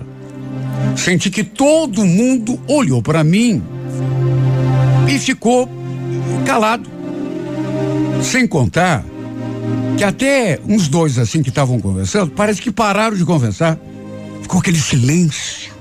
[0.96, 3.62] senti que todo mundo olhou para mim
[5.08, 5.68] e ficou
[6.44, 6.88] calado.
[8.22, 9.04] Sem contar
[9.96, 13.78] que até uns dois assim que estavam conversando, parece que pararam de conversar.
[14.42, 15.72] Ficou aquele silêncio.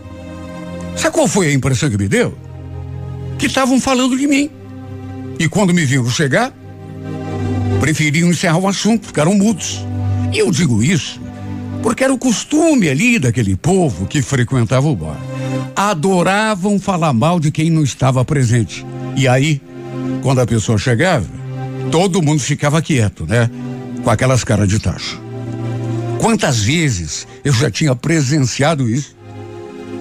[0.95, 2.37] Sabe qual foi a impressão que me deu?
[3.37, 4.49] Que estavam falando de mim.
[5.39, 6.53] E quando me viram chegar,
[7.79, 9.85] preferiam encerrar o assunto, ficaram mudos.
[10.31, 11.21] E eu digo isso
[11.83, 15.19] porque era o costume ali daquele povo que frequentava o bar.
[15.75, 18.85] Adoravam falar mal de quem não estava presente.
[19.17, 19.61] E aí,
[20.21, 21.27] quando a pessoa chegava,
[21.91, 23.49] todo mundo ficava quieto, né?
[24.01, 25.17] com aquelas caras de taxa.
[26.19, 29.15] Quantas vezes eu já tinha presenciado isso?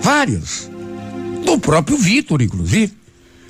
[0.01, 0.71] Várias.
[1.45, 2.93] Do próprio Vitor, inclusive.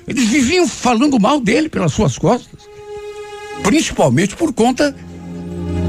[0.07, 2.61] Eles viviam falando mal dele pelas suas costas.
[3.63, 4.95] Principalmente por conta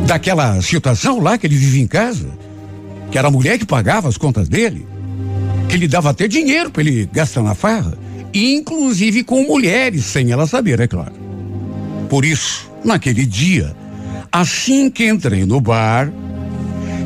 [0.07, 2.29] daquela situação lá que ele vivia em casa,
[3.11, 4.87] que era a mulher que pagava as contas dele,
[5.69, 7.97] que ele dava até dinheiro para ele gastar na farra,
[8.33, 11.15] inclusive com mulheres, sem ela saber, é claro.
[12.09, 13.75] Por isso, naquele dia,
[14.31, 16.13] assim que entrei no bar,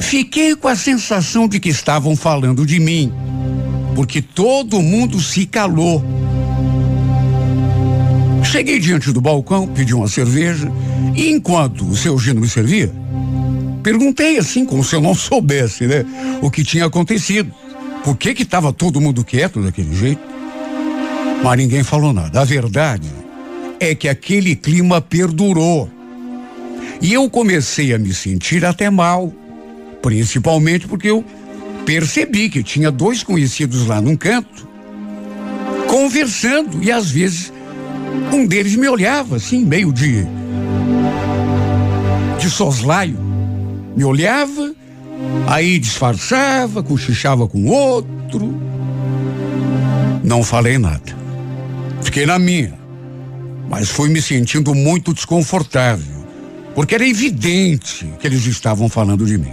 [0.01, 3.13] fiquei com a sensação de que estavam falando de mim,
[3.95, 6.03] porque todo mundo se calou.
[8.51, 10.73] Cheguei diante do balcão, pedi uma cerveja,
[11.15, 12.91] e enquanto o seu Gino me servia,
[13.83, 16.03] perguntei assim, como se eu não soubesse, né,
[16.41, 17.53] o que tinha acontecido.
[18.03, 20.23] Por que que estava todo mundo quieto daquele jeito?
[21.45, 22.41] Mas ninguém falou nada.
[22.41, 23.11] A verdade
[23.79, 25.91] é que aquele clima perdurou.
[27.03, 29.31] E eu comecei a me sentir até mal,
[30.01, 31.23] principalmente porque eu
[31.85, 34.67] percebi que tinha dois conhecidos lá num canto,
[35.87, 37.53] conversando, e às vezes
[38.33, 40.25] um deles me olhava assim, meio de.
[42.39, 43.19] de soslaio.
[43.97, 44.73] Me olhava,
[45.47, 48.55] aí disfarçava, cochichava com outro.
[50.23, 51.17] Não falei nada.
[52.03, 52.79] Fiquei na minha
[53.69, 56.25] mas fui me sentindo muito desconfortável,
[56.75, 59.53] porque era evidente que eles estavam falando de mim.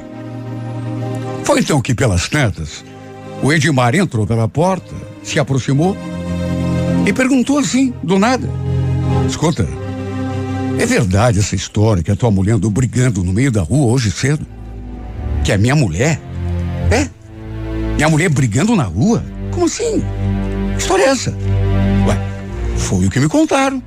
[1.43, 2.83] Foi então que, pelas tantas,
[3.43, 5.97] o Edmar entrou pela porta, se aproximou
[7.05, 8.49] e perguntou assim, do nada:
[9.27, 9.67] Escuta,
[10.77, 14.11] é verdade essa história que a tua mulher andou brigando no meio da rua hoje
[14.11, 14.45] cedo?
[15.43, 16.19] Que é minha mulher?
[16.91, 17.07] É?
[17.95, 19.23] Minha mulher brigando na rua?
[19.51, 20.03] Como assim?
[20.73, 21.31] Que história é essa?
[22.07, 22.17] Ué,
[22.75, 23.81] foi o que me contaram.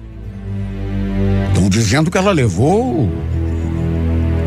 [1.49, 3.11] Estão dizendo que ela levou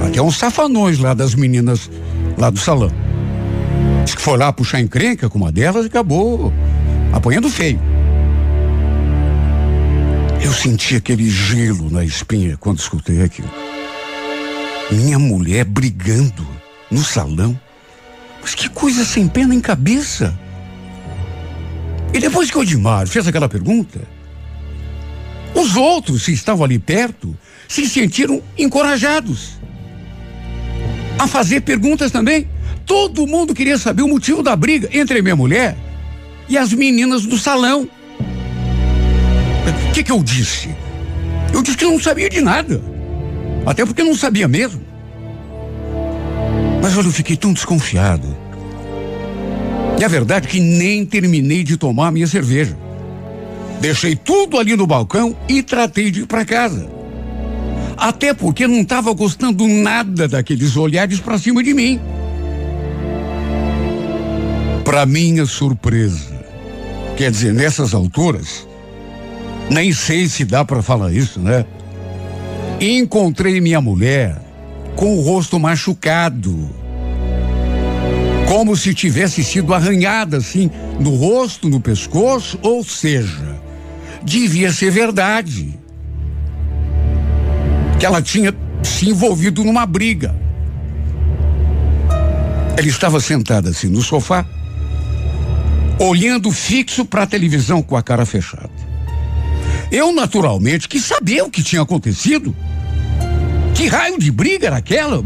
[0.07, 1.91] até uns safanões lá das meninas
[2.37, 2.91] lá do salão.
[4.03, 6.51] Diz que foi lá puxar encrenca com uma delas e acabou
[7.13, 7.90] apanhando feio.
[10.43, 13.51] Eu senti aquele gelo na espinha quando escutei aquilo.
[14.91, 16.45] Minha mulher brigando
[16.89, 17.57] no salão.
[18.41, 20.37] Mas que coisa sem pena nem cabeça.
[22.13, 24.01] E depois que o Odimar fez aquela pergunta,
[25.53, 27.37] os outros que estavam ali perto
[27.67, 29.59] se sentiram encorajados
[31.19, 32.49] a fazer perguntas também.
[32.85, 35.77] Todo mundo queria saber o motivo da briga entre minha mulher
[36.49, 37.87] e as meninas do salão.
[39.67, 40.69] O que, que eu disse?
[41.53, 42.81] Eu disse que não sabia de nada.
[43.65, 44.81] Até porque não sabia mesmo.
[46.81, 48.35] Mas olha, eu fiquei tão desconfiado.
[49.99, 52.75] E a verdade é que nem terminei de tomar a minha cerveja.
[53.79, 56.89] Deixei tudo ali no balcão e tratei de ir para casa.
[57.97, 61.99] Até porque não estava gostando nada daqueles olhares para cima de mim.
[64.83, 66.43] Para minha surpresa,
[67.15, 68.67] quer dizer, nessas alturas,
[69.71, 71.65] nem sei se dá para falar isso, né?
[72.81, 74.37] Encontrei minha mulher
[74.97, 76.69] com o rosto machucado,
[78.49, 80.69] como se tivesse sido arranhada assim
[80.99, 83.61] no rosto, no pescoço, ou seja,
[84.21, 85.79] devia ser verdade.
[87.97, 88.53] Que ela tinha
[88.83, 90.35] se envolvido numa briga.
[92.75, 94.45] Ela estava sentada assim no sofá,
[95.97, 98.80] olhando fixo para a televisão com a cara fechada.
[99.91, 102.55] Eu, naturalmente, quis saber o que tinha acontecido.
[103.75, 105.23] Que raio de briga era aquela?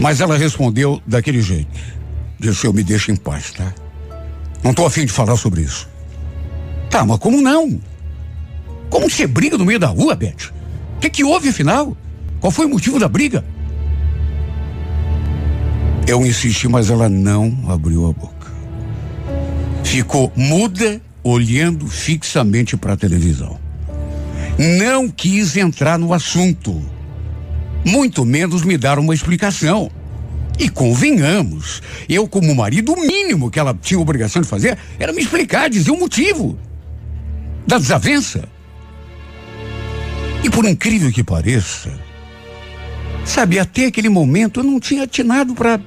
[0.00, 1.68] Mas ela respondeu daquele jeito.
[2.38, 3.74] Disse, eu me deixa em paz, tá?
[4.62, 5.88] Não estou afim de falar sobre isso.
[6.88, 7.80] Tá, mas como não?
[8.88, 10.52] Como você briga no meio da rua, Beth?
[10.96, 11.96] O que, que houve afinal?
[12.40, 13.44] Qual foi o motivo da briga?
[16.06, 18.52] Eu insisti, mas ela não abriu a boca.
[19.84, 23.58] Ficou muda, olhando fixamente para a televisão.
[24.58, 26.82] Não quis entrar no assunto,
[27.84, 29.90] muito menos me dar uma explicação.
[30.58, 35.22] E convenhamos, eu, como marido, o mínimo que ela tinha obrigação de fazer era me
[35.22, 36.58] explicar, dizer o motivo
[37.64, 38.48] da desavença.
[40.42, 41.92] E por incrível que pareça,
[43.24, 45.80] sabe, até aquele momento eu não tinha atinado para.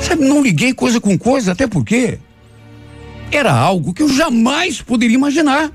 [0.00, 2.18] Sabe, não liguei coisa com coisa, até porque
[3.30, 5.70] era algo que eu jamais poderia imaginar.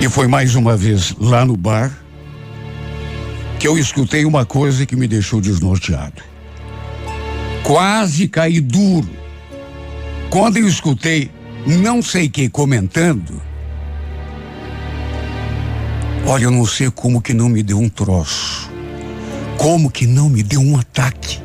[0.00, 1.90] E foi mais uma vez lá no bar
[3.58, 6.22] que eu escutei uma coisa que me deixou desnorteado.
[7.62, 9.08] Quase caí duro
[10.28, 11.30] quando eu escutei
[11.66, 13.40] não sei quem comentando,
[16.26, 18.70] Olha, eu não sei como que não me deu um troço.
[19.58, 21.38] Como que não me deu um ataque.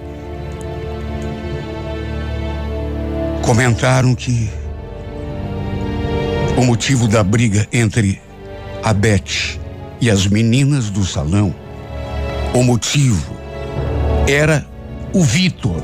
[3.50, 4.48] Comentaram que
[6.56, 8.22] o motivo da briga entre
[8.84, 9.58] a Beth
[10.00, 11.56] e as meninas do salão,
[12.54, 13.36] o motivo
[14.28, 14.68] era
[15.16, 15.82] o Vitor.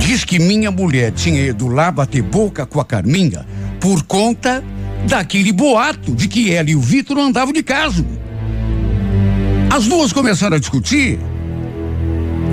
[0.00, 3.46] Diz que minha mulher tinha ido lá bater boca com a Carminha
[3.80, 4.64] por conta
[5.06, 8.04] daquele boato de que ela e o Vitor andavam de caso.
[9.70, 11.20] As duas começaram a discutir,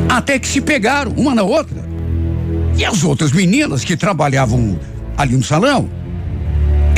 [0.07, 1.82] até que se pegaram uma na outra.
[2.76, 4.80] E as outras meninas que trabalhavam
[5.17, 5.89] ali no salão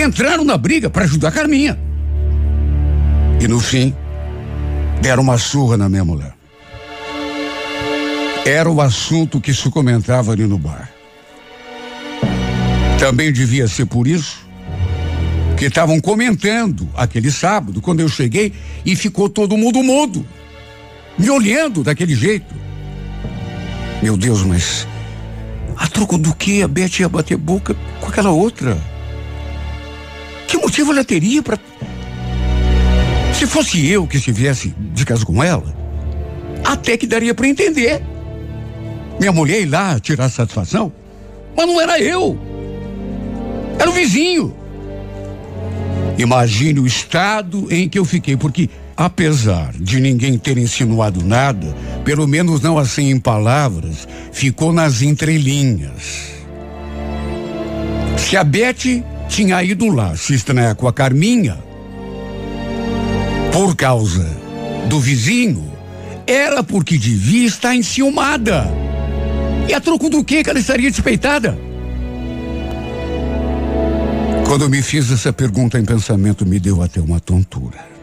[0.04, 1.78] entraram na briga para ajudar a Carminha.
[3.42, 3.94] E no fim,
[5.02, 6.34] deram uma surra na minha mulher.
[8.46, 10.90] Era o assunto que se comentava ali no bar.
[13.00, 14.46] Também devia ser por isso
[15.58, 18.54] que estavam comentando aquele sábado, quando eu cheguei,
[18.86, 20.26] e ficou todo mundo mudo,
[21.18, 22.54] me olhando daquele jeito.
[24.02, 24.88] Meu Deus, mas
[25.78, 28.78] a troco do que a Beth ia bater boca com aquela outra?
[30.48, 31.60] Que motivo ela teria para.
[33.34, 35.76] Se fosse eu que estivesse de casa com ela,
[36.64, 38.02] até que daria para entender.
[39.20, 40.92] Minha mulher ir lá tirar satisfação,
[41.56, 42.38] mas não era eu.
[43.78, 44.56] Era o vizinho.
[46.18, 52.28] Imagine o estado em que eu fiquei, porque apesar de ninguém ter insinuado nada, pelo
[52.28, 56.34] menos não assim em palavras, ficou nas entrelinhas.
[58.18, 61.58] Se a Beth tinha ido lá se estranhar com a Carminha,
[63.52, 64.26] por causa
[64.88, 65.72] do vizinho,
[66.28, 68.66] era porque devia estar enciumada.
[69.68, 71.58] E a troco do que ela estaria despeitada?
[74.46, 77.95] Quando me fiz essa pergunta em pensamento, me deu até uma tontura.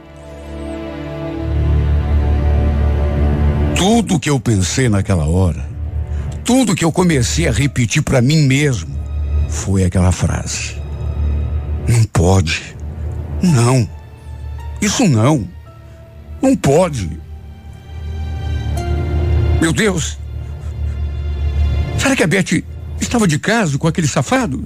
[3.82, 5.68] Tudo que eu pensei naquela hora,
[6.44, 8.96] tudo que eu comecei a repetir para mim mesmo,
[9.48, 10.76] foi aquela frase:
[11.88, 12.76] Não pode.
[13.42, 13.90] Não.
[14.80, 15.48] Isso não.
[16.40, 17.10] Não pode.
[19.60, 20.16] Meu Deus.
[21.98, 22.62] Será que a Beth
[23.00, 24.64] estava de caso com aquele safado?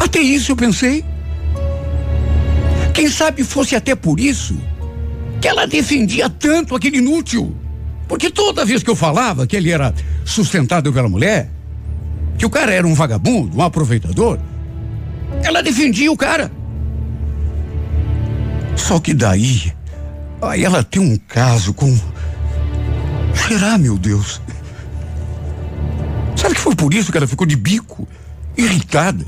[0.00, 1.04] Até isso eu pensei.
[2.94, 4.56] Quem sabe fosse até por isso
[5.46, 7.54] que ela defendia tanto aquele inútil.
[8.08, 9.94] Porque toda vez que eu falava que ele era
[10.24, 11.48] sustentado pela mulher,
[12.36, 14.40] que o cara era um vagabundo, um aproveitador,
[15.44, 16.50] ela defendia o cara.
[18.74, 19.72] Só que daí,
[20.42, 21.96] aí ela tem um caso com.
[23.32, 24.42] Será, meu Deus?
[26.34, 28.08] Será que foi por isso que ela ficou de bico,
[28.56, 29.24] irritada?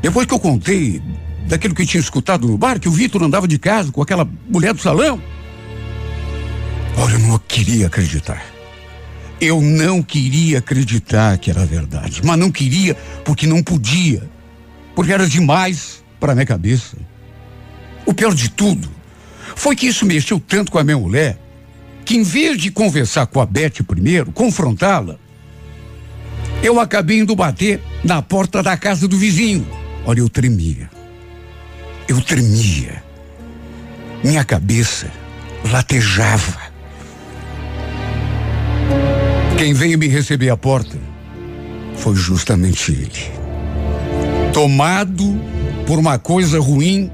[0.00, 1.02] Depois que eu contei
[1.46, 4.74] daquilo que tinha escutado no bar, que o Vitor andava de casa com aquela mulher
[4.74, 5.20] do salão.
[6.96, 8.42] Olha, eu não queria acreditar.
[9.40, 12.94] Eu não queria acreditar que era verdade, mas não queria
[13.24, 14.28] porque não podia,
[14.94, 16.96] porque era demais para minha cabeça.
[18.06, 18.88] O pior de tudo
[19.54, 21.38] foi que isso mexeu tanto com a minha mulher
[22.04, 25.18] que, em vez de conversar com a Beth primeiro, confrontá-la,
[26.62, 29.66] eu acabei indo bater na porta da casa do vizinho.
[30.04, 30.95] Olha, eu tremia.
[32.08, 33.02] Eu tremia.
[34.22, 35.10] Minha cabeça
[35.72, 36.58] latejava.
[39.58, 40.96] Quem veio me receber à porta
[41.96, 43.10] foi justamente ele.
[44.52, 45.40] Tomado
[45.84, 47.10] por uma coisa ruim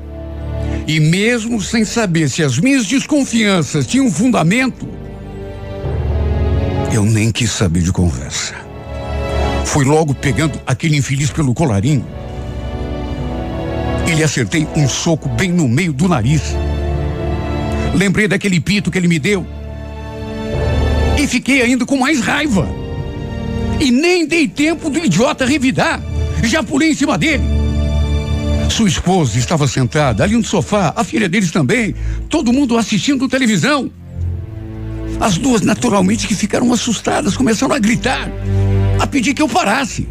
[0.87, 4.87] e mesmo sem saber se as minhas desconfianças tinham fundamento,
[6.93, 8.55] eu nem quis saber de conversa.
[9.65, 12.05] Fui logo pegando aquele infeliz pelo colarinho
[14.13, 16.43] e lhe acertei um soco bem no meio do nariz.
[17.95, 19.47] Lembrei daquele pito que ele me deu
[21.19, 22.69] e fiquei ainda com mais raiva.
[23.81, 26.01] E nem dei tempo do idiota revidar.
[26.43, 27.43] Já pulei em cima dele.
[28.69, 31.95] Sua esposa estava sentada ali no sofá, a filha deles também,
[32.29, 33.91] todo mundo assistindo televisão.
[35.21, 38.29] As duas, naturalmente, que ficaram assustadas, começaram a gritar,
[38.99, 40.09] a pedir que eu parasse.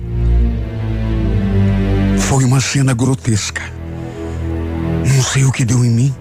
[2.17, 3.80] Foi uma cena grotesca.
[5.05, 6.15] Não sei o que deu em mim.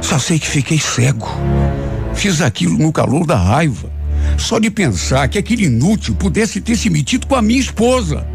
[0.00, 1.28] Só sei que fiquei cego.
[2.14, 3.90] Fiz aquilo no calor da raiva.
[4.38, 8.26] Só de pensar que aquele inútil pudesse ter se metido com a minha esposa.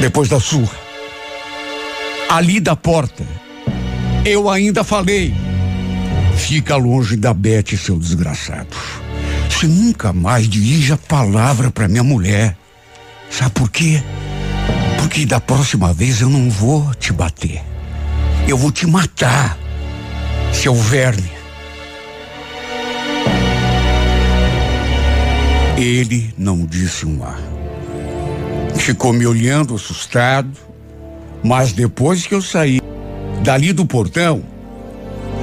[0.00, 0.76] Depois da surra,
[2.28, 3.24] ali da porta,
[4.24, 5.32] eu ainda falei:
[6.36, 8.76] fica longe da Bete, seu desgraçado.
[9.48, 12.56] Você nunca mais dirige a palavra para minha mulher.
[13.30, 14.02] Sabe por quê?
[15.02, 17.60] Porque da próxima vez eu não vou te bater.
[18.46, 19.58] Eu vou te matar,
[20.52, 21.28] seu verme.
[25.76, 27.40] Ele não disse um ar.
[28.76, 30.56] Ficou me olhando assustado,
[31.42, 32.80] mas depois que eu saí
[33.42, 34.40] dali do portão,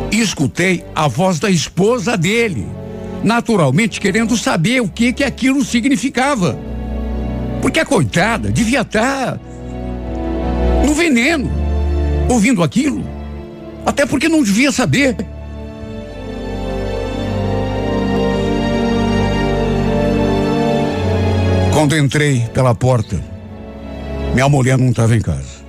[0.10, 2.66] escutei a voz da esposa dele,
[3.22, 6.58] naturalmente querendo saber o que que aquilo significava.
[7.62, 9.38] Porque a coitada devia estar
[10.90, 11.52] no veneno,
[12.28, 13.04] ouvindo aquilo.
[13.86, 15.16] Até porque não devia saber.
[21.72, 23.24] Quando entrei pela porta,
[24.34, 25.60] minha mulher não estava em casa.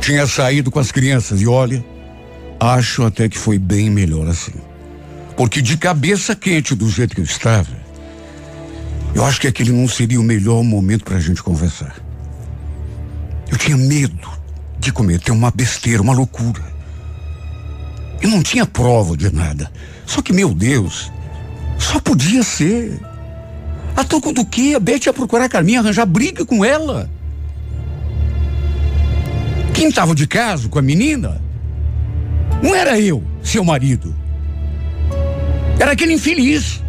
[0.00, 1.84] Tinha saído com as crianças e olha,
[2.58, 4.54] acho até que foi bem melhor assim.
[5.36, 7.76] Porque de cabeça quente do jeito que eu estava,
[9.14, 12.03] eu acho que aquele não seria o melhor momento para a gente conversar.
[13.54, 14.28] Eu tinha medo
[14.80, 16.60] de cometer uma besteira, uma loucura.
[18.20, 19.70] Eu não tinha prova de nada.
[20.04, 21.12] Só que, meu Deus,
[21.78, 23.00] só podia ser.
[23.96, 24.74] A troco do que?
[24.74, 27.08] A Beth ia procurar a Carminha arranjar briga com ela.
[29.72, 31.40] Quem estava de caso com a menina
[32.60, 34.12] não era eu, seu marido.
[35.78, 36.82] Era aquele infeliz.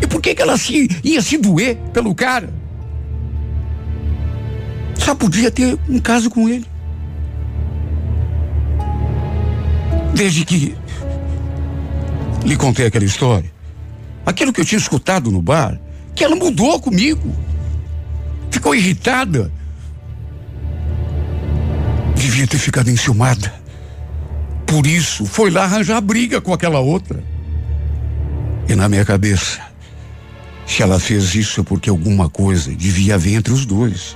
[0.00, 2.48] E por que, que ela se, ia se doer pelo cara?
[4.98, 6.66] Só podia ter um caso com ele.
[10.14, 10.76] Desde que
[12.44, 13.50] lhe contei aquela história,
[14.26, 15.78] aquilo que eu tinha escutado no bar,
[16.14, 17.34] que ela mudou comigo.
[18.50, 19.52] Ficou irritada.
[22.16, 23.54] Devia ter ficado enciumada.
[24.66, 27.22] Por isso, foi lá arranjar briga com aquela outra.
[28.68, 29.60] E na minha cabeça,
[30.66, 34.14] se ela fez isso é porque alguma coisa devia haver entre os dois.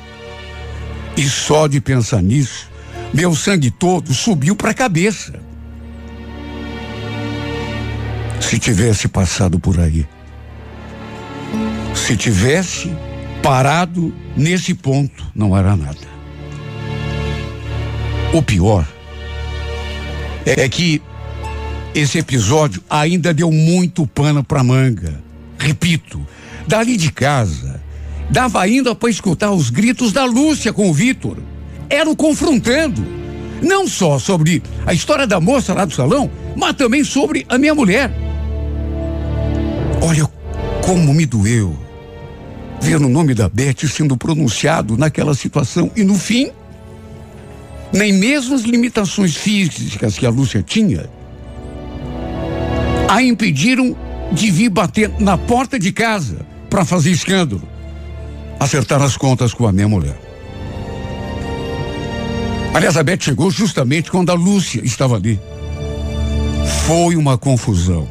[1.16, 2.70] E só de pensar nisso,
[3.12, 5.40] meu sangue todo subiu para a cabeça.
[8.40, 10.06] Se tivesse passado por aí,
[11.94, 12.90] se tivesse
[13.42, 16.12] parado nesse ponto, não era nada.
[18.32, 18.86] O pior
[20.46, 21.02] é que
[21.94, 25.22] esse episódio ainda deu muito pano para manga.
[25.58, 26.26] Repito,
[26.66, 27.82] dali de casa,
[28.30, 31.38] dava ainda para escutar os gritos da Lúcia com o Vitor.
[31.88, 33.04] Eram confrontando,
[33.62, 37.74] não só sobre a história da moça lá do salão, mas também sobre a minha
[37.74, 38.10] mulher.
[40.00, 40.28] Olha
[40.84, 41.78] como me doeu
[42.80, 46.50] ver o nome da Beth sendo pronunciado naquela situação e no fim,
[47.92, 51.08] nem mesmo as limitações físicas que a Lúcia tinha
[53.12, 53.94] a impediram
[54.32, 57.62] de vir bater na porta de casa para fazer escândalo,
[58.62, 60.18] acertar as contas com a minha mulher.
[62.74, 65.38] Aliás, a Beth chegou justamente quando a Lúcia estava ali.
[66.86, 68.08] Foi uma confusão.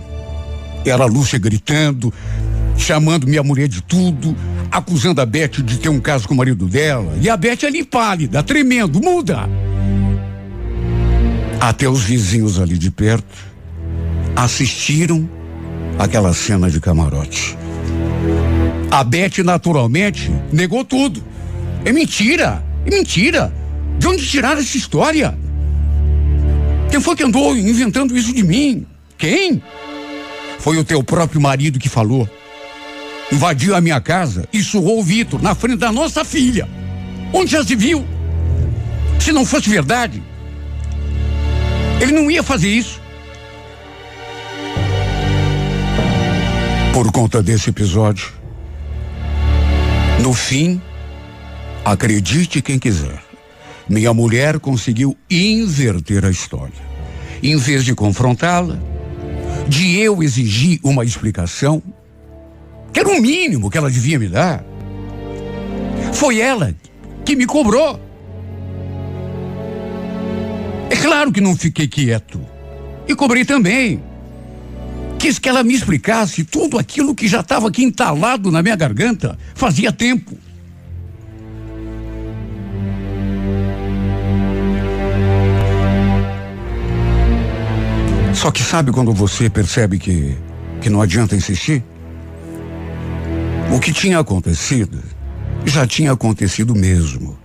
[0.86, 2.14] Era a Lúcia gritando,
[2.78, 4.36] chamando minha mulher de tudo,
[4.72, 7.18] acusando a Beth de ter um caso com o marido dela.
[7.22, 9.49] E a Beth ali pálida, tremendo, muda.
[11.60, 13.52] Até os vizinhos ali de perto
[14.36, 15.30] assistiram
[15.97, 17.58] aquela cena de camarote.
[18.92, 21.24] A Beth, naturalmente, negou tudo.
[21.86, 22.62] É mentira!
[22.86, 23.54] É mentira!
[23.98, 25.34] De onde tiraram essa história?
[26.89, 28.86] Quem foi que andou inventando isso de mim?
[29.18, 29.64] Quem?
[30.60, 32.30] Foi o teu próprio marido que falou.
[33.32, 36.68] Invadiu a minha casa e surrou o Vitor na frente da nossa filha.
[37.32, 38.06] Onde já se viu?
[39.22, 40.22] Se não fosse verdade,
[42.02, 43.00] ele não ia fazer isso.
[46.94, 48.41] Por conta desse episódio,
[50.22, 50.80] no fim,
[51.84, 53.24] acredite quem quiser,
[53.89, 56.91] minha mulher conseguiu inverter a história.
[57.41, 58.78] Em vez de confrontá-la,
[59.67, 61.82] de eu exigir uma explicação,
[62.93, 64.63] que era o mínimo que ela devia me dar.
[66.13, 66.76] Foi ela
[67.26, 67.99] que me cobrou.
[70.89, 72.39] É claro que não fiquei quieto.
[73.07, 74.03] E cobrei também.
[75.22, 79.38] Quis que ela me explicasse tudo aquilo que já estava aqui entalado na minha garganta
[79.53, 80.36] fazia tempo.
[88.34, 90.36] Só que sabe quando você percebe que,
[90.82, 91.84] que não adianta insistir?
[93.72, 95.03] O que tinha acontecido
[95.67, 97.38] já tinha acontecido mesmo.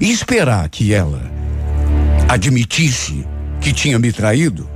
[0.00, 1.30] E esperar que ela
[2.26, 3.26] admitisse
[3.60, 4.66] que tinha me traído,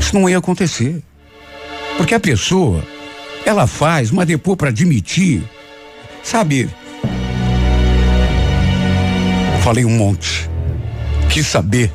[0.00, 1.00] isso não ia acontecer.
[1.96, 2.84] Porque a pessoa,
[3.44, 5.42] ela faz, mas depois para admitir,
[6.22, 6.68] sabe?
[9.62, 10.50] Falei um monte.
[11.28, 11.92] Quis saber.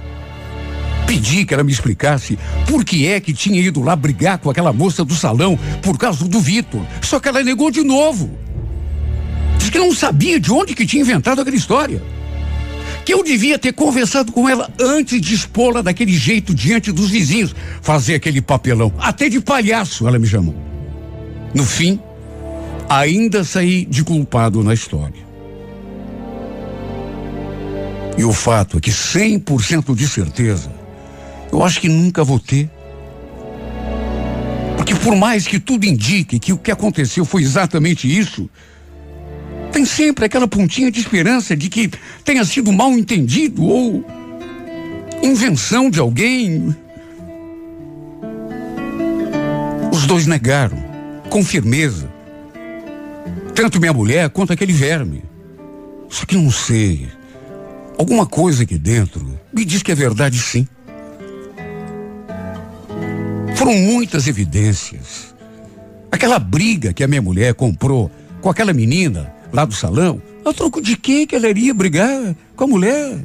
[1.06, 2.38] Pedi que ela me explicasse
[2.68, 6.26] por que é que tinha ido lá brigar com aquela moça do salão por causa
[6.26, 6.82] do Vitor.
[7.02, 8.30] Só que ela negou de novo.
[9.58, 12.02] Diz que não sabia de onde que tinha inventado aquela história.
[13.08, 17.56] Que eu devia ter conversado com ela antes de expô-la daquele jeito diante dos vizinhos,
[17.82, 18.94] fazer aquele papelão.
[19.00, 20.54] Até de palhaço ela me chamou.
[21.54, 22.02] No fim,
[22.90, 25.26] ainda saí de culpado na história.
[28.18, 30.70] E o fato é que 100% de certeza,
[31.50, 32.70] eu acho que nunca vou ter.
[34.76, 38.50] Porque por mais que tudo indique que o que aconteceu foi exatamente isso,
[39.78, 41.92] tem sempre aquela pontinha de esperança de que
[42.26, 44.04] tenha sido mal entendido ou
[45.22, 46.76] invenção de alguém.
[49.94, 50.84] Os dois negaram,
[51.30, 52.12] com firmeza.
[53.54, 55.24] Tanto minha mulher quanto aquele verme.
[56.10, 57.08] Só que não sei.
[58.00, 60.68] Alguma coisa aqui dentro me diz que é verdade sim.
[63.56, 65.36] Foram muitas evidências.
[66.12, 68.10] Aquela briga que a minha mulher comprou
[68.42, 72.64] com aquela menina lá do salão, a troco de quê que ela iria brigar com
[72.64, 73.18] a mulher?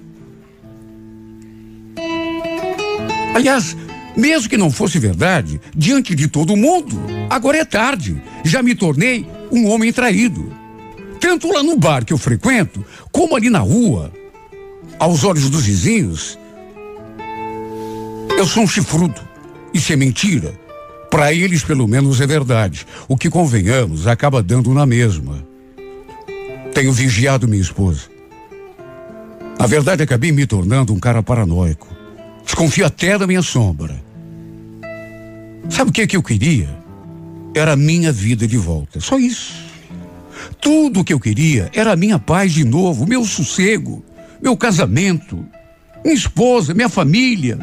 [3.34, 3.76] Aliás,
[4.16, 8.20] mesmo que não fosse verdade, diante de todo mundo, agora é tarde.
[8.44, 10.50] Já me tornei um homem traído.
[11.20, 14.10] Tanto lá no bar que eu frequento, como ali na rua,
[14.98, 16.38] aos olhos dos vizinhos,
[18.38, 19.20] eu sou um chifrudo.
[19.74, 20.58] Isso é mentira.
[21.10, 22.86] Para eles, pelo menos, é verdade.
[23.06, 25.51] O que convenhamos acaba dando na mesma.
[26.74, 28.02] Tenho vigiado minha esposa.
[29.58, 31.88] A verdade, acabei me tornando um cara paranoico.
[32.44, 34.02] Desconfio até da minha sombra.
[35.68, 36.68] Sabe o que, que eu queria?
[37.54, 39.00] Era a minha vida de volta.
[39.00, 39.54] Só isso.
[40.60, 44.04] Tudo o que eu queria era a minha paz de novo, meu sossego,
[44.40, 45.44] meu casamento,
[46.02, 47.58] minha esposa, minha família.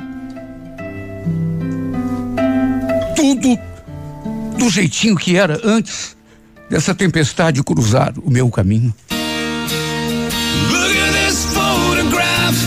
[3.15, 3.57] Tudo
[4.57, 6.15] do jeitinho que era antes
[6.69, 8.93] dessa tempestade cruzar o meu caminho.
[10.71, 12.57] Look at this photograph.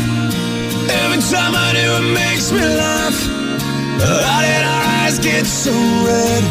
[1.04, 3.28] Every time I do it makes me laugh.
[4.02, 4.42] Our
[5.06, 6.42] eyes so red?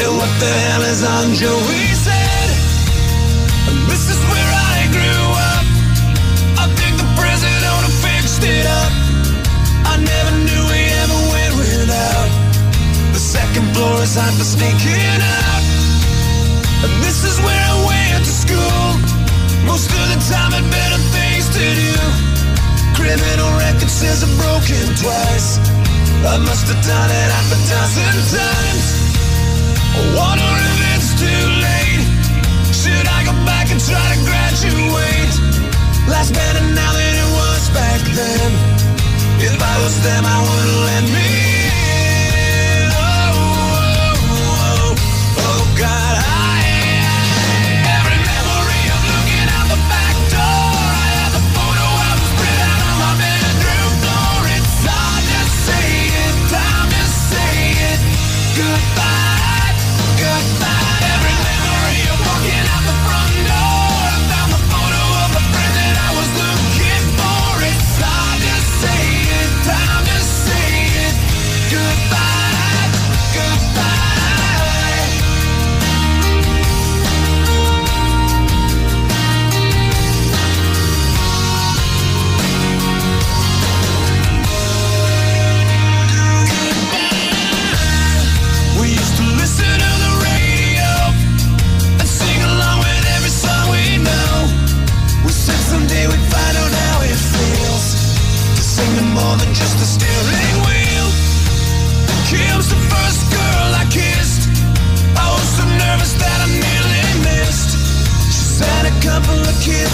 [0.00, 1.30] And what the hell is on?
[3.88, 5.64] This is where I grew up.
[6.58, 7.04] I think the
[8.00, 8.92] fixed it up.
[9.84, 12.30] I never knew we ever went without.
[13.12, 15.51] The second floor is hot for sneaking out.
[16.82, 18.82] And this is where I went to school.
[19.62, 21.94] Most of the time had better things to do.
[22.98, 25.62] Criminal record says I'm broken twice.
[26.26, 28.86] I must have done it half a dozen times.
[29.94, 32.02] I wonder if it's too late.
[32.74, 35.34] Should I go back and try to graduate?
[36.10, 38.50] Life's better now than it was back then.
[39.38, 41.51] If I was them, I wouldn't let me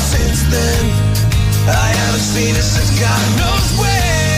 [0.08, 0.84] since then.
[1.68, 4.37] I haven't seen her since God knows when.